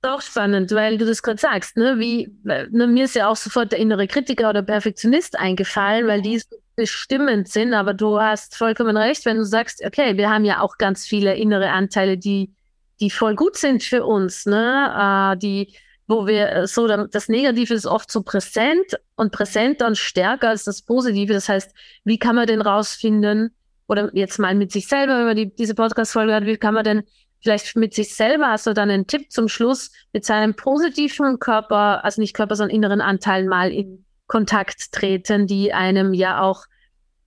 Auch 0.00 0.22
spannend, 0.22 0.72
weil 0.72 0.96
du 0.96 1.04
das 1.04 1.22
gerade 1.22 1.38
sagst, 1.38 1.76
ne? 1.76 1.98
Wie, 1.98 2.34
ne, 2.44 2.86
mir 2.86 3.04
ist 3.04 3.14
ja 3.14 3.28
auch 3.28 3.36
sofort 3.36 3.72
der 3.72 3.78
innere 3.78 4.06
Kritiker 4.06 4.48
oder 4.48 4.62
Perfektionist 4.62 5.38
eingefallen, 5.38 6.06
weil 6.06 6.22
die 6.22 6.40
bestimmend 6.76 7.48
sind, 7.48 7.74
aber 7.74 7.92
du 7.92 8.22
hast 8.22 8.56
vollkommen 8.56 8.96
recht, 8.96 9.26
wenn 9.26 9.36
du 9.36 9.44
sagst, 9.44 9.84
okay, 9.84 10.16
wir 10.16 10.30
haben 10.30 10.46
ja 10.46 10.60
auch 10.60 10.78
ganz 10.78 11.06
viele 11.06 11.36
innere 11.36 11.68
Anteile, 11.72 12.16
die, 12.16 12.54
die 13.00 13.10
voll 13.10 13.34
gut 13.34 13.58
sind 13.58 13.82
für 13.82 14.06
uns, 14.06 14.46
ne? 14.46 15.34
Äh, 15.34 15.36
die, 15.36 15.74
wo 16.06 16.26
wir 16.26 16.50
äh, 16.50 16.66
so, 16.66 16.86
das 16.86 17.28
Negative 17.28 17.74
ist 17.74 17.86
oft 17.86 18.10
so 18.10 18.22
präsent 18.22 18.98
und 19.16 19.32
präsenter 19.32 19.86
und 19.86 19.96
stärker 19.96 20.50
als 20.50 20.64
das 20.64 20.82
Positive. 20.82 21.32
Das 21.32 21.48
heißt, 21.48 21.72
wie 22.04 22.18
kann 22.18 22.36
man 22.36 22.46
denn 22.46 22.60
rausfinden, 22.60 23.54
oder 23.86 24.10
jetzt 24.14 24.38
mal 24.38 24.54
mit 24.54 24.72
sich 24.72 24.88
selber, 24.88 25.18
wenn 25.18 25.26
man 25.26 25.36
die, 25.36 25.54
diese 25.54 25.74
Podcast-Folge 25.74 26.34
hat, 26.34 26.46
wie 26.46 26.56
kann 26.56 26.74
man 26.74 26.84
denn 26.84 27.02
vielleicht 27.42 27.76
mit 27.76 27.92
sich 27.94 28.14
selber, 28.14 28.48
hast 28.48 28.66
du 28.66 28.72
dann 28.72 28.90
einen 28.90 29.06
Tipp 29.06 29.30
zum 29.30 29.48
Schluss, 29.48 29.92
mit 30.14 30.24
seinem 30.24 30.54
positiven 30.54 31.38
Körper, 31.38 32.02
also 32.02 32.20
nicht 32.20 32.34
Körper, 32.34 32.56
sondern 32.56 32.74
inneren 32.74 33.02
Anteilen 33.02 33.48
mal 33.48 33.70
in 33.70 34.04
Kontakt 34.26 34.92
treten, 34.92 35.46
die 35.46 35.74
einem 35.74 36.14
ja 36.14 36.40
auch, 36.40 36.64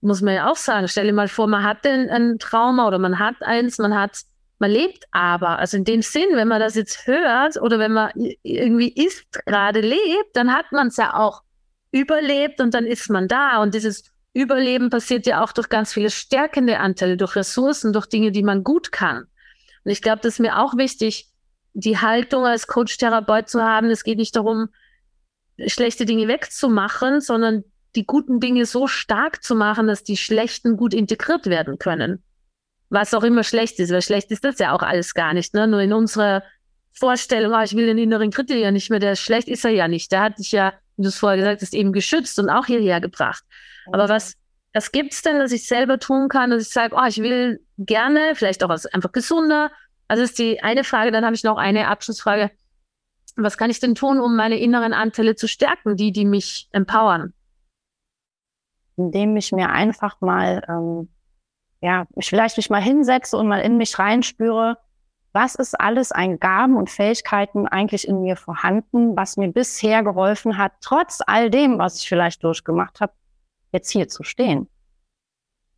muss 0.00 0.20
man 0.20 0.34
ja 0.34 0.50
auch 0.50 0.56
sagen, 0.56 0.88
stell 0.88 1.06
dir 1.06 1.12
mal 1.12 1.28
vor, 1.28 1.46
man 1.46 1.62
hat 1.62 1.86
ein, 1.86 2.10
ein 2.10 2.38
Trauma 2.40 2.88
oder 2.88 2.98
man 2.98 3.20
hat 3.20 3.36
eins, 3.42 3.78
man 3.78 3.96
hat, 3.96 4.22
man 4.58 4.70
lebt 4.70 5.04
aber, 5.12 5.58
also 5.58 5.76
in 5.76 5.84
dem 5.84 6.02
Sinn, 6.02 6.28
wenn 6.32 6.48
man 6.48 6.60
das 6.60 6.74
jetzt 6.74 7.06
hört 7.06 7.60
oder 7.60 7.78
wenn 7.78 7.92
man 7.92 8.10
irgendwie 8.42 8.92
ist, 8.92 9.24
gerade 9.46 9.80
lebt, 9.80 10.34
dann 10.34 10.52
hat 10.52 10.72
man 10.72 10.88
es 10.88 10.96
ja 10.96 11.14
auch 11.14 11.42
überlebt 11.92 12.60
und 12.60 12.74
dann 12.74 12.84
ist 12.84 13.08
man 13.08 13.28
da 13.28 13.62
und 13.62 13.74
dieses 13.74 14.04
Überleben 14.34 14.90
passiert 14.90 15.26
ja 15.26 15.42
auch 15.42 15.52
durch 15.52 15.68
ganz 15.68 15.92
viele 15.92 16.10
stärkende 16.10 16.78
Anteile, 16.78 17.16
durch 17.16 17.34
Ressourcen, 17.34 17.92
durch 17.92 18.06
Dinge, 18.06 18.30
die 18.30 18.42
man 18.42 18.62
gut 18.62 18.92
kann. 18.92 19.26
Und 19.84 19.90
ich 19.90 20.02
glaube, 20.02 20.20
das 20.22 20.34
ist 20.34 20.40
mir 20.40 20.58
auch 20.58 20.76
wichtig, 20.76 21.28
die 21.72 21.98
Haltung 21.98 22.44
als 22.44 22.66
Coach-Therapeut 22.66 23.48
zu 23.48 23.62
haben. 23.62 23.90
Es 23.90 24.04
geht 24.04 24.18
nicht 24.18 24.36
darum, 24.36 24.68
schlechte 25.66 26.04
Dinge 26.04 26.28
wegzumachen, 26.28 27.20
sondern 27.20 27.64
die 27.96 28.06
guten 28.06 28.38
Dinge 28.38 28.66
so 28.66 28.86
stark 28.86 29.42
zu 29.42 29.54
machen, 29.54 29.86
dass 29.86 30.04
die 30.04 30.16
schlechten 30.16 30.76
gut 30.76 30.94
integriert 30.94 31.46
werden 31.46 31.78
können. 31.78 32.22
Was 32.90 33.12
auch 33.14 33.22
immer 33.22 33.44
schlecht 33.44 33.78
ist, 33.80 33.92
weil 33.92 34.02
schlecht 34.02 34.30
ist 34.30 34.44
das 34.44 34.58
ja 34.58 34.74
auch 34.74 34.82
alles 34.82 35.14
gar 35.14 35.34
nicht. 35.34 35.54
Ne? 35.54 35.66
Nur 35.66 35.80
in 35.80 35.92
unserer 35.92 36.42
Vorstellung, 36.92 37.52
oh, 37.52 37.62
ich 37.62 37.76
will 37.76 37.86
den 37.86 37.98
inneren 37.98 38.30
Kritiker 38.30 38.70
nicht 38.70 38.90
mehr, 38.90 38.98
der 38.98 39.14
schlecht 39.14 39.48
ist 39.48 39.64
er 39.64 39.70
ja 39.70 39.88
nicht. 39.88 40.10
Der 40.10 40.20
hat 40.20 40.38
dich 40.38 40.52
ja, 40.52 40.72
wie 40.96 41.02
du 41.02 41.08
es 41.08 41.18
vorher 41.18 41.38
gesagt 41.38 41.62
hast, 41.62 41.74
eben 41.74 41.92
geschützt 41.92 42.38
und 42.38 42.48
auch 42.48 42.66
hierher 42.66 43.00
gebracht. 43.00 43.44
Aber 43.92 44.08
was, 44.08 44.34
was 44.74 44.92
gibt 44.92 45.12
es 45.12 45.22
denn, 45.22 45.38
dass 45.38 45.52
ich 45.52 45.66
selber 45.66 45.98
tun 45.98 46.28
kann, 46.28 46.50
dass 46.50 46.62
ich 46.62 46.70
sage, 46.70 46.94
oh, 46.96 47.06
ich 47.06 47.18
will 47.18 47.60
gerne, 47.78 48.34
vielleicht 48.34 48.62
auch 48.64 48.68
was 48.68 48.86
einfach 48.86 49.12
gesunder. 49.12 49.70
Also 50.08 50.22
ist 50.22 50.38
die 50.38 50.62
eine 50.62 50.84
Frage, 50.84 51.10
dann 51.10 51.24
habe 51.24 51.34
ich 51.34 51.44
noch 51.44 51.58
eine 51.58 51.88
Abschlussfrage. 51.88 52.50
Was 53.36 53.56
kann 53.56 53.70
ich 53.70 53.78
denn 53.78 53.94
tun, 53.94 54.18
um 54.18 54.34
meine 54.34 54.58
inneren 54.58 54.92
Anteile 54.92 55.36
zu 55.36 55.46
stärken, 55.46 55.96
die, 55.96 56.12
die 56.12 56.24
mich 56.24 56.68
empowern? 56.72 57.32
Indem 58.96 59.36
ich 59.36 59.52
mir 59.52 59.68
einfach 59.70 60.20
mal, 60.20 60.64
ähm, 60.68 61.08
ja, 61.80 62.06
ich 62.16 62.28
vielleicht 62.28 62.56
mich 62.56 62.70
mal 62.70 62.82
hinsetze 62.82 63.36
und 63.36 63.48
mal 63.48 63.60
in 63.60 63.76
mich 63.76 63.98
reinspüre, 63.98 64.78
was 65.32 65.54
ist 65.54 65.78
alles 65.78 66.10
an 66.10 66.40
Gaben 66.40 66.76
und 66.76 66.90
Fähigkeiten 66.90 67.68
eigentlich 67.68 68.08
in 68.08 68.22
mir 68.22 68.36
vorhanden, 68.36 69.16
was 69.16 69.36
mir 69.36 69.48
bisher 69.52 70.02
geholfen 70.02 70.58
hat, 70.58 70.72
trotz 70.80 71.20
all 71.26 71.50
dem, 71.50 71.78
was 71.78 72.00
ich 72.00 72.08
vielleicht 72.08 72.42
durchgemacht 72.42 73.00
habe, 73.00 73.12
jetzt 73.70 73.90
hier 73.90 74.08
zu 74.08 74.24
stehen? 74.24 74.68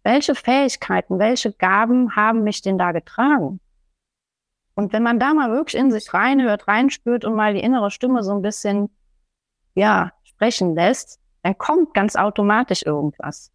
Welche 0.02 0.34
Fähigkeiten, 0.34 1.18
welche 1.18 1.52
Gaben 1.52 2.16
haben 2.16 2.42
mich 2.42 2.62
denn 2.62 2.78
da 2.78 2.92
getragen? 2.92 3.60
Und 4.74 4.94
wenn 4.94 5.02
man 5.02 5.18
da 5.18 5.34
mal 5.34 5.50
wirklich 5.50 5.78
in 5.78 5.90
sich 5.90 6.14
reinhört, 6.14 6.66
reinspürt 6.68 7.26
und 7.26 7.34
mal 7.34 7.52
die 7.52 7.60
innere 7.60 7.90
Stimme 7.90 8.22
so 8.22 8.32
ein 8.32 8.40
bisschen, 8.40 8.88
ja, 9.74 10.12
sprechen 10.24 10.74
lässt, 10.74 11.20
dann 11.42 11.58
kommt 11.58 11.92
ganz 11.92 12.16
automatisch 12.16 12.82
irgendwas. 12.82 13.52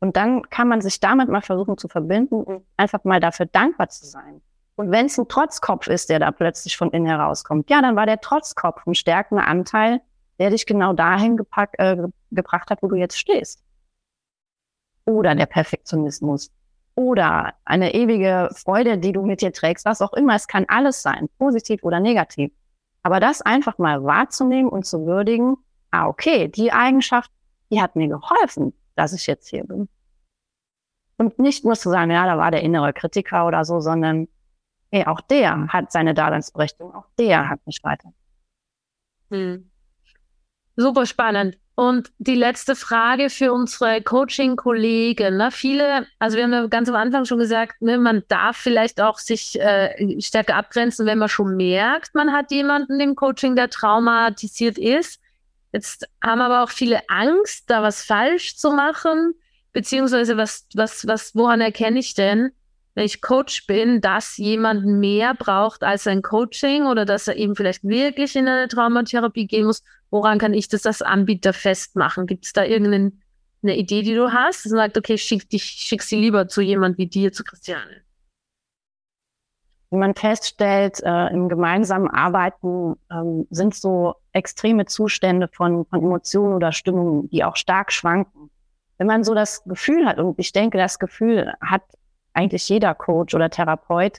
Und 0.00 0.16
dann 0.16 0.48
kann 0.48 0.66
man 0.66 0.80
sich 0.80 0.98
damit 0.98 1.28
mal 1.28 1.42
versuchen 1.42 1.76
zu 1.76 1.86
verbinden 1.86 2.42
und 2.42 2.64
einfach 2.76 3.04
mal 3.04 3.20
dafür 3.20 3.46
dankbar 3.46 3.90
zu 3.90 4.06
sein. 4.06 4.40
Und 4.76 4.90
wenn 4.90 5.06
es 5.06 5.18
ein 5.18 5.28
Trotzkopf 5.28 5.88
ist, 5.88 6.08
der 6.08 6.18
da 6.18 6.30
plötzlich 6.30 6.76
von 6.78 6.90
innen 6.90 7.06
herauskommt, 7.06 7.68
ja, 7.68 7.82
dann 7.82 7.96
war 7.96 8.06
der 8.06 8.20
Trotzkopf 8.20 8.86
ein 8.86 8.94
stärkender 8.94 9.46
Anteil, 9.46 10.00
der 10.38 10.48
dich 10.48 10.64
genau 10.64 10.94
dahin 10.94 11.36
gepackt, 11.36 11.78
äh, 11.78 11.98
gebracht 12.30 12.70
hat, 12.70 12.82
wo 12.82 12.88
du 12.88 12.96
jetzt 12.96 13.18
stehst. 13.18 13.62
Oder 15.04 15.34
der 15.34 15.44
Perfektionismus. 15.44 16.50
Oder 16.94 17.52
eine 17.66 17.92
ewige 17.92 18.48
Freude, 18.54 18.96
die 18.96 19.12
du 19.12 19.22
mit 19.22 19.42
dir 19.42 19.52
trägst, 19.52 19.84
was 19.84 20.00
auch 20.00 20.14
immer. 20.14 20.34
Es 20.34 20.48
kann 20.48 20.64
alles 20.68 21.02
sein, 21.02 21.28
positiv 21.38 21.82
oder 21.82 22.00
negativ. 22.00 22.50
Aber 23.02 23.20
das 23.20 23.42
einfach 23.42 23.76
mal 23.76 24.02
wahrzunehmen 24.02 24.70
und 24.70 24.86
zu 24.86 25.04
würdigen, 25.04 25.56
ah, 25.90 26.06
okay, 26.06 26.48
die 26.48 26.72
Eigenschaft, 26.72 27.30
die 27.70 27.82
hat 27.82 27.96
mir 27.96 28.08
geholfen, 28.08 28.72
dass 28.94 29.12
ich 29.12 29.26
jetzt 29.26 29.48
hier 29.48 29.64
bin. 29.64 29.88
Und 31.16 31.38
nicht 31.38 31.64
nur 31.64 31.74
zu 31.74 31.90
sagen, 31.90 32.10
ja, 32.10 32.24
da 32.24 32.38
war 32.38 32.50
der 32.50 32.62
innere 32.62 32.92
Kritiker 32.92 33.46
oder 33.46 33.64
so, 33.64 33.80
sondern 33.80 34.28
hey, 34.90 35.06
auch 35.06 35.20
der 35.20 35.68
hat 35.68 35.92
seine 35.92 36.14
Daseinsberechtigung, 36.14 36.94
auch 36.94 37.06
der 37.18 37.48
hat 37.48 37.64
mich 37.66 37.80
weiter. 37.82 38.12
Hm. 39.30 39.70
Super 40.76 41.06
spannend. 41.06 41.58
Und 41.74 42.12
die 42.18 42.34
letzte 42.34 42.76
Frage 42.76 43.30
für 43.30 43.52
unsere 43.54 44.02
Coaching-Kollegen. 44.02 45.38
Ne? 45.38 45.50
Viele, 45.50 46.06
also 46.18 46.36
wir 46.36 46.44
haben 46.44 46.52
ja 46.52 46.66
ganz 46.66 46.88
am 46.90 46.94
Anfang 46.94 47.24
schon 47.24 47.38
gesagt, 47.38 47.80
ne, 47.80 47.96
man 47.96 48.22
darf 48.28 48.58
vielleicht 48.58 49.00
auch 49.00 49.18
sich 49.18 49.58
äh, 49.58 50.20
stärker 50.20 50.56
abgrenzen, 50.56 51.06
wenn 51.06 51.18
man 51.18 51.30
schon 51.30 51.56
merkt, 51.56 52.14
man 52.14 52.32
hat 52.32 52.50
jemanden 52.50 53.00
im 53.00 53.14
Coaching, 53.14 53.56
der 53.56 53.70
traumatisiert 53.70 54.76
ist. 54.76 55.19
Jetzt 55.72 56.06
haben 56.22 56.40
aber 56.40 56.62
auch 56.64 56.70
viele 56.70 57.08
Angst, 57.08 57.70
da 57.70 57.82
was 57.82 58.02
falsch 58.02 58.56
zu 58.56 58.72
machen, 58.72 59.34
beziehungsweise 59.72 60.36
was, 60.36 60.66
was, 60.74 61.06
was, 61.06 61.34
woran 61.34 61.60
erkenne 61.60 61.98
ich 61.98 62.14
denn, 62.14 62.50
wenn 62.94 63.04
ich 63.04 63.22
Coach 63.22 63.66
bin, 63.66 64.00
dass 64.00 64.36
jemand 64.36 64.84
mehr 64.84 65.34
braucht 65.34 65.84
als 65.84 66.08
ein 66.08 66.22
Coaching 66.22 66.86
oder 66.86 67.04
dass 67.04 67.28
er 67.28 67.36
eben 67.36 67.54
vielleicht 67.54 67.84
wirklich 67.84 68.34
in 68.34 68.48
eine 68.48 68.66
Traumatherapie 68.66 69.46
gehen 69.46 69.66
muss 69.66 69.84
Woran 70.10 70.38
kann 70.38 70.54
ich 70.54 70.68
das 70.68 70.86
als 70.86 71.02
Anbieter 71.02 71.52
festmachen? 71.52 72.26
Gibt 72.26 72.44
es 72.44 72.52
da 72.52 72.64
irgendeine 72.64 73.12
Idee, 73.62 74.02
die 74.02 74.14
du 74.14 74.32
hast? 74.32 74.66
Und 74.66 74.72
sagt, 74.72 74.98
okay, 74.98 75.16
schick 75.16 75.48
dich, 75.48 75.64
schick 75.64 76.02
sie 76.02 76.16
lieber 76.16 76.48
zu 76.48 76.60
jemand 76.60 76.98
wie 76.98 77.06
dir, 77.06 77.32
zu 77.32 77.44
Christiane. 77.44 78.02
Wie 79.90 79.96
man 79.96 80.14
feststellt, 80.14 81.00
äh, 81.02 81.32
im 81.32 81.48
gemeinsamen 81.48 82.08
Arbeiten 82.08 82.96
ähm, 83.10 83.46
sind 83.50 83.74
so 83.74 84.16
extreme 84.32 84.86
Zustände 84.86 85.48
von, 85.48 85.84
von 85.86 86.02
Emotionen 86.02 86.54
oder 86.54 86.72
Stimmungen, 86.72 87.28
die 87.30 87.44
auch 87.44 87.56
stark 87.56 87.92
schwanken. 87.92 88.50
Wenn 88.98 89.06
man 89.06 89.24
so 89.24 89.34
das 89.34 89.64
Gefühl 89.64 90.06
hat, 90.06 90.18
und 90.18 90.38
ich 90.38 90.52
denke, 90.52 90.78
das 90.78 90.98
Gefühl 90.98 91.54
hat 91.60 91.82
eigentlich 92.32 92.68
jeder 92.68 92.94
Coach 92.94 93.34
oder 93.34 93.50
Therapeut, 93.50 94.18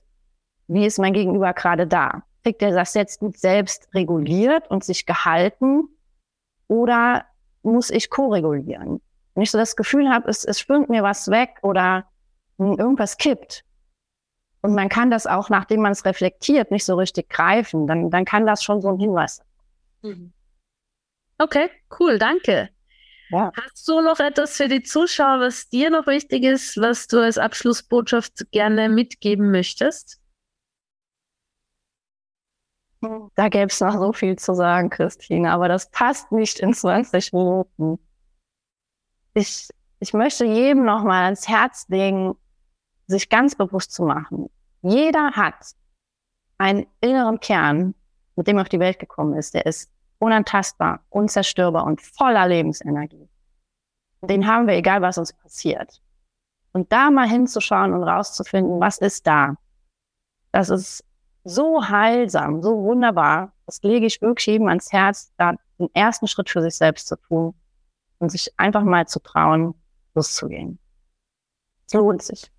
wie 0.67 0.85
ist 0.85 0.99
mein 0.99 1.13
Gegenüber 1.13 1.53
gerade 1.53 1.87
da? 1.87 2.23
kriegt 2.43 2.61
er 2.61 2.71
das 2.71 2.93
jetzt 2.93 3.19
gut 3.19 3.37
selbst 3.37 3.87
reguliert 3.93 4.69
und 4.69 4.83
sich 4.83 5.05
gehalten 5.05 5.87
oder 6.67 7.25
muss 7.63 7.89
ich 7.89 8.09
ko-regulieren? 8.09 9.01
Wenn 9.33 9.43
ich 9.43 9.51
so 9.51 9.57
das 9.57 9.75
Gefühl 9.75 10.09
habe, 10.09 10.29
es, 10.29 10.43
es 10.43 10.59
schwimmt 10.59 10.89
mir 10.89 11.03
was 11.03 11.29
weg 11.29 11.59
oder 11.61 12.05
irgendwas 12.57 13.17
kippt 13.17 13.63
und 14.61 14.75
man 14.75 14.89
kann 14.89 15.11
das 15.11 15.27
auch, 15.27 15.49
nachdem 15.49 15.81
man 15.81 15.91
es 15.91 16.05
reflektiert, 16.05 16.71
nicht 16.71 16.85
so 16.85 16.95
richtig 16.95 17.29
greifen, 17.29 17.87
dann, 17.87 18.09
dann 18.09 18.25
kann 18.25 18.45
das 18.45 18.63
schon 18.63 18.81
so 18.81 18.89
ein 18.89 18.99
Hinweis 18.99 19.37
sein. 19.37 19.47
Mhm. 20.01 20.33
Okay, 21.37 21.69
cool, 21.99 22.19
danke. 22.19 22.69
Ja. 23.29 23.51
Hast 23.55 23.87
du 23.87 24.01
noch 24.01 24.19
etwas 24.19 24.57
für 24.57 24.67
die 24.67 24.83
Zuschauer, 24.83 25.39
was 25.39 25.69
dir 25.69 25.89
noch 25.89 26.05
wichtig 26.05 26.43
ist, 26.43 26.77
was 26.77 27.07
du 27.07 27.19
als 27.19 27.37
Abschlussbotschaft 27.37 28.51
gerne 28.51 28.89
mitgeben 28.89 29.51
möchtest? 29.51 30.19
Da 33.35 33.49
gäbe 33.49 33.67
es 33.67 33.79
noch 33.79 33.93
so 33.93 34.13
viel 34.13 34.37
zu 34.37 34.53
sagen, 34.53 34.89
Christine, 34.91 35.51
aber 35.51 35.67
das 35.67 35.89
passt 35.89 36.31
nicht 36.31 36.59
in 36.59 36.73
20 36.73 37.33
Minuten. 37.33 37.97
Ich, 39.33 39.69
ich 39.99 40.13
möchte 40.13 40.45
jedem 40.45 40.85
noch 40.85 41.03
mal 41.03 41.23
ans 41.23 41.47
Herz 41.47 41.87
legen, 41.87 42.35
sich 43.07 43.29
ganz 43.29 43.55
bewusst 43.55 43.91
zu 43.93 44.03
machen. 44.03 44.51
Jeder 44.83 45.31
hat 45.31 45.73
einen 46.59 46.85
inneren 46.99 47.39
Kern, 47.39 47.95
mit 48.35 48.47
dem 48.47 48.57
er 48.57 48.61
auf 48.61 48.69
die 48.69 48.79
Welt 48.79 48.99
gekommen 48.99 49.35
ist. 49.35 49.53
Der 49.53 49.65
ist 49.65 49.91
unantastbar, 50.19 51.03
unzerstörbar 51.09 51.85
und 51.85 52.01
voller 52.01 52.47
Lebensenergie. 52.47 53.27
Den 54.21 54.45
haben 54.45 54.67
wir, 54.67 54.75
egal 54.75 55.01
was 55.01 55.17
uns 55.17 55.33
passiert. 55.33 56.01
Und 56.73 56.91
da 56.91 57.09
mal 57.09 57.27
hinzuschauen 57.27 57.93
und 57.93 58.03
rauszufinden, 58.03 58.79
was 58.79 58.99
ist 58.99 59.25
da? 59.27 59.55
Das 60.51 60.69
ist 60.69 61.03
so 61.43 61.87
heilsam, 61.87 62.61
so 62.61 62.83
wunderbar. 62.83 63.53
Das 63.65 63.81
lege 63.81 64.05
ich 64.05 64.21
wirklich 64.21 64.45
jedem 64.45 64.67
ans 64.67 64.91
Herz, 64.91 65.33
da 65.37 65.55
den 65.79 65.89
ersten 65.93 66.27
Schritt 66.27 66.49
für 66.49 66.61
sich 66.61 66.75
selbst 66.75 67.07
zu 67.07 67.15
tun 67.15 67.55
und 68.19 68.29
sich 68.31 68.53
einfach 68.57 68.83
mal 68.83 69.07
zu 69.07 69.19
trauen, 69.19 69.73
loszugehen. 70.13 70.77
Es 71.87 71.93
lohnt 71.93 72.21
sich. 72.21 72.51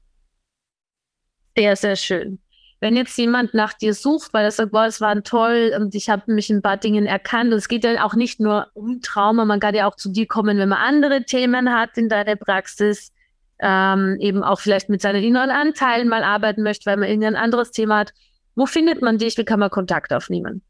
Sehr, 1.56 1.76
sehr 1.76 1.96
schön. 1.96 2.42
Wenn 2.83 2.97
jetzt 2.97 3.16
jemand 3.16 3.55
nach 3.55 3.73
dir 3.75 3.95
sucht, 3.95 4.35
weil 4.35 4.45
er 4.45 4.51
sagt, 4.51 4.73
boah, 4.73 4.87
es 4.87 5.01
war 5.01 5.23
toll 5.23 5.73
und 5.79 5.95
ich 5.95 6.11
habe 6.11 6.33
mich 6.33 6.51
in 6.51 6.57
ein 6.57 6.62
paar 6.62 6.79
Dingen 6.79 7.07
erkannt. 7.07 7.53
Und 7.53 7.59
es 7.59 7.68
geht 7.68 7.85
ja 7.85 8.05
auch 8.05 8.14
nicht 8.14 8.40
nur 8.40 8.66
um 8.75 9.01
Trauma, 9.01 9.45
man 9.45 9.61
kann 9.61 9.77
ja 9.77 9.88
auch 9.88 9.95
zu 9.95 10.11
dir 10.11 10.27
kommen, 10.27 10.59
wenn 10.59 10.68
man 10.68 10.81
andere 10.81 11.23
Themen 11.23 11.73
hat 11.73 11.97
in 11.97 12.09
deiner 12.09 12.35
Praxis, 12.35 13.12
ähm, 13.61 14.16
eben 14.18 14.42
auch 14.42 14.59
vielleicht 14.59 14.88
mit 14.88 15.01
seinen 15.01 15.23
inneren 15.23 15.51
Anteilen 15.51 16.09
mal 16.09 16.25
arbeiten 16.25 16.64
möchte, 16.64 16.90
weil 16.90 16.97
man 16.97 17.09
irgendein 17.09 17.37
anderes 17.37 17.71
Thema 17.71 17.99
hat. 17.99 18.12
Wo 18.57 18.66
findet 18.66 19.01
man 19.01 19.16
dich? 19.16 19.38
Wie 19.38 19.45
kann 19.45 19.61
man 19.61 19.71
Kontakt 19.71 20.12
aufnehmen? 20.12 20.61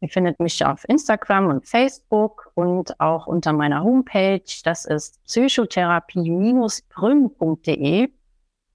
Ihr 0.00 0.08
findet 0.08 0.40
mich 0.40 0.66
auf 0.66 0.84
Instagram 0.88 1.46
und 1.46 1.64
Facebook 1.64 2.50
und 2.54 2.98
auch 2.98 3.28
unter 3.28 3.52
meiner 3.52 3.84
Homepage. 3.84 4.42
Das 4.64 4.84
ist 4.84 5.24
psychotherapie-prüm.de. 5.26 8.08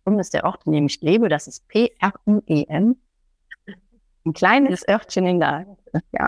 Prüm 0.08 0.20
ist 0.20 0.34
der 0.34 0.46
Ort, 0.46 0.62
in 0.66 0.72
dem 0.72 0.86
ich 0.86 1.02
lebe. 1.02 1.28
Das 1.28 1.48
ist 1.48 1.68
P-R-U-E-M. 1.68 2.96
Ein 4.26 4.34
kleines 4.34 4.88
Örtchen 4.88 5.26
in 5.26 5.42
der, 5.42 5.66
ja, 6.14 6.28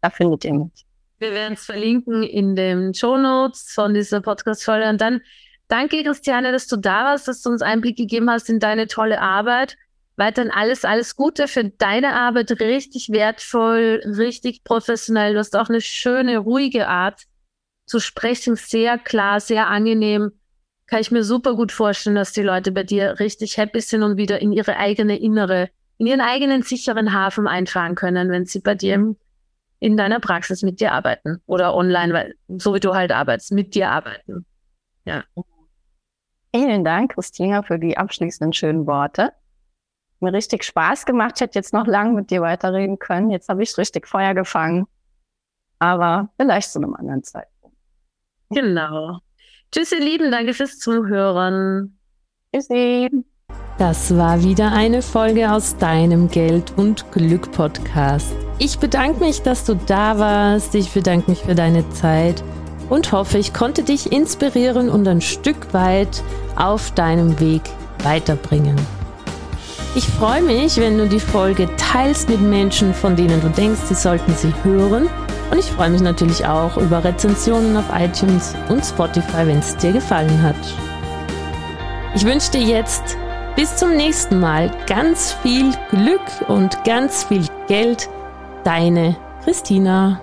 da 0.00 0.10
findet 0.10 0.44
ihr 0.44 0.54
mich. 0.54 0.84
Wir 1.20 1.30
werden 1.30 1.54
es 1.54 1.64
verlinken 1.64 2.24
in 2.24 2.56
den 2.56 2.92
Show 2.92 3.16
Notes 3.16 3.70
von 3.72 3.94
dieser 3.94 4.20
Podcast-Folge. 4.20 4.88
Und 4.88 5.00
dann 5.00 5.20
danke, 5.68 6.02
Christiane, 6.02 6.50
dass 6.50 6.66
du 6.66 6.76
da 6.76 7.04
warst, 7.04 7.28
dass 7.28 7.40
du 7.42 7.50
uns 7.50 7.62
Einblick 7.62 7.96
gegeben 7.96 8.28
hast 8.28 8.50
in 8.50 8.58
deine 8.58 8.88
tolle 8.88 9.20
Arbeit 9.20 9.76
weiterhin 10.16 10.50
alles, 10.50 10.84
alles 10.84 11.14
Gute 11.14 11.46
für 11.46 11.64
deine 11.64 12.14
Arbeit. 12.14 12.50
Richtig 12.60 13.10
wertvoll, 13.10 14.02
richtig 14.04 14.64
professionell. 14.64 15.34
Du 15.34 15.38
hast 15.38 15.56
auch 15.56 15.68
eine 15.68 15.80
schöne, 15.80 16.38
ruhige 16.38 16.88
Art 16.88 17.22
zu 17.86 18.00
sprechen. 18.00 18.56
Sehr 18.56 18.98
klar, 18.98 19.38
sehr 19.38 19.68
angenehm. 19.68 20.32
Kann 20.90 21.00
ich 21.00 21.10
mir 21.10 21.24
super 21.24 21.54
gut 21.54 21.72
vorstellen, 21.72 22.16
dass 22.16 22.32
die 22.32 22.42
Leute 22.42 22.72
bei 22.72 22.82
dir 22.82 23.20
richtig 23.20 23.56
happy 23.56 23.80
sind 23.80 24.02
und 24.02 24.16
wieder 24.16 24.40
in 24.40 24.52
ihre 24.52 24.76
eigene 24.76 25.18
innere, 25.18 25.70
in 25.98 26.06
ihren 26.06 26.20
eigenen 26.20 26.62
sicheren 26.62 27.12
Hafen 27.12 27.46
einfahren 27.46 27.94
können, 27.94 28.30
wenn 28.30 28.44
sie 28.44 28.60
bei 28.60 28.74
dir 28.74 29.14
in 29.78 29.96
deiner 29.96 30.20
Praxis 30.20 30.62
mit 30.62 30.80
dir 30.80 30.92
arbeiten 30.92 31.40
oder 31.46 31.74
online, 31.74 32.12
weil 32.12 32.34
so 32.48 32.74
wie 32.74 32.80
du 32.80 32.94
halt 32.94 33.12
arbeitest, 33.12 33.52
mit 33.52 33.74
dir 33.74 33.88
arbeiten. 33.90 34.44
Ja. 35.04 35.24
Vielen 36.54 36.84
Dank, 36.84 37.14
Christina, 37.14 37.62
für 37.62 37.78
die 37.78 37.96
abschließenden 37.96 38.52
schönen 38.52 38.86
Worte 38.86 39.32
mir 40.20 40.32
richtig 40.32 40.64
Spaß 40.64 41.06
gemacht. 41.06 41.32
Ich 41.36 41.40
hätte 41.40 41.58
jetzt 41.58 41.72
noch 41.72 41.86
lange 41.86 42.12
mit 42.12 42.30
dir 42.30 42.42
weiterreden 42.42 42.98
können. 42.98 43.30
Jetzt 43.30 43.48
habe 43.48 43.62
ich 43.62 43.76
richtig 43.78 44.06
Feuer 44.06 44.34
gefangen. 44.34 44.86
Aber 45.78 46.28
vielleicht 46.36 46.70
zu 46.70 46.78
einem 46.78 46.94
anderen 46.94 47.22
Zeitpunkt. 47.24 47.76
Genau. 48.50 49.20
Tschüss, 49.72 49.92
ihr 49.92 50.00
Lieben. 50.00 50.32
Danke 50.32 50.52
fürs 50.52 50.78
Zuhören. 50.78 51.96
Tschüssi. 52.52 53.08
Das 53.78 54.16
war 54.16 54.42
wieder 54.42 54.72
eine 54.72 55.00
Folge 55.00 55.52
aus 55.52 55.76
deinem 55.76 56.28
Geld 56.28 56.72
und 56.76 57.10
Glück 57.12 57.52
Podcast. 57.52 58.34
Ich 58.58 58.78
bedanke 58.78 59.20
mich, 59.20 59.42
dass 59.42 59.64
du 59.64 59.74
da 59.74 60.18
warst. 60.18 60.74
Ich 60.74 60.90
bedanke 60.90 61.30
mich 61.30 61.42
für 61.42 61.54
deine 61.54 61.88
Zeit 61.90 62.42
und 62.88 63.12
hoffe, 63.12 63.38
ich 63.38 63.54
konnte 63.54 63.84
dich 63.84 64.10
inspirieren 64.10 64.88
und 64.90 65.06
ein 65.06 65.20
Stück 65.20 65.72
weit 65.72 66.22
auf 66.56 66.90
deinem 66.90 67.38
Weg 67.38 67.62
weiterbringen. 68.02 68.76
Ich 69.94 70.04
freue 70.04 70.42
mich, 70.42 70.78
wenn 70.78 70.98
du 70.98 71.08
die 71.08 71.20
Folge 71.20 71.68
teilst 71.76 72.28
mit 72.28 72.40
Menschen, 72.40 72.92
von 72.92 73.14
denen 73.14 73.40
du 73.40 73.48
denkst, 73.48 73.82
sie 73.88 73.94
sollten 73.94 74.34
sie 74.34 74.52
hören. 74.64 75.08
Und 75.50 75.58
ich 75.58 75.70
freue 75.70 75.90
mich 75.90 76.00
natürlich 76.00 76.46
auch 76.46 76.76
über 76.76 77.02
Rezensionen 77.02 77.76
auf 77.76 77.86
iTunes 77.92 78.54
und 78.68 78.84
Spotify, 78.84 79.46
wenn 79.46 79.58
es 79.58 79.76
dir 79.76 79.92
gefallen 79.92 80.42
hat. 80.42 80.56
Ich 82.14 82.24
wünsche 82.24 82.52
dir 82.52 82.62
jetzt 82.62 83.16
bis 83.56 83.76
zum 83.76 83.96
nächsten 83.96 84.38
Mal 84.38 84.70
ganz 84.86 85.32
viel 85.42 85.72
Glück 85.90 86.20
und 86.48 86.82
ganz 86.84 87.24
viel 87.24 87.46
Geld. 87.66 88.08
Deine 88.64 89.16
Christina. 89.44 90.20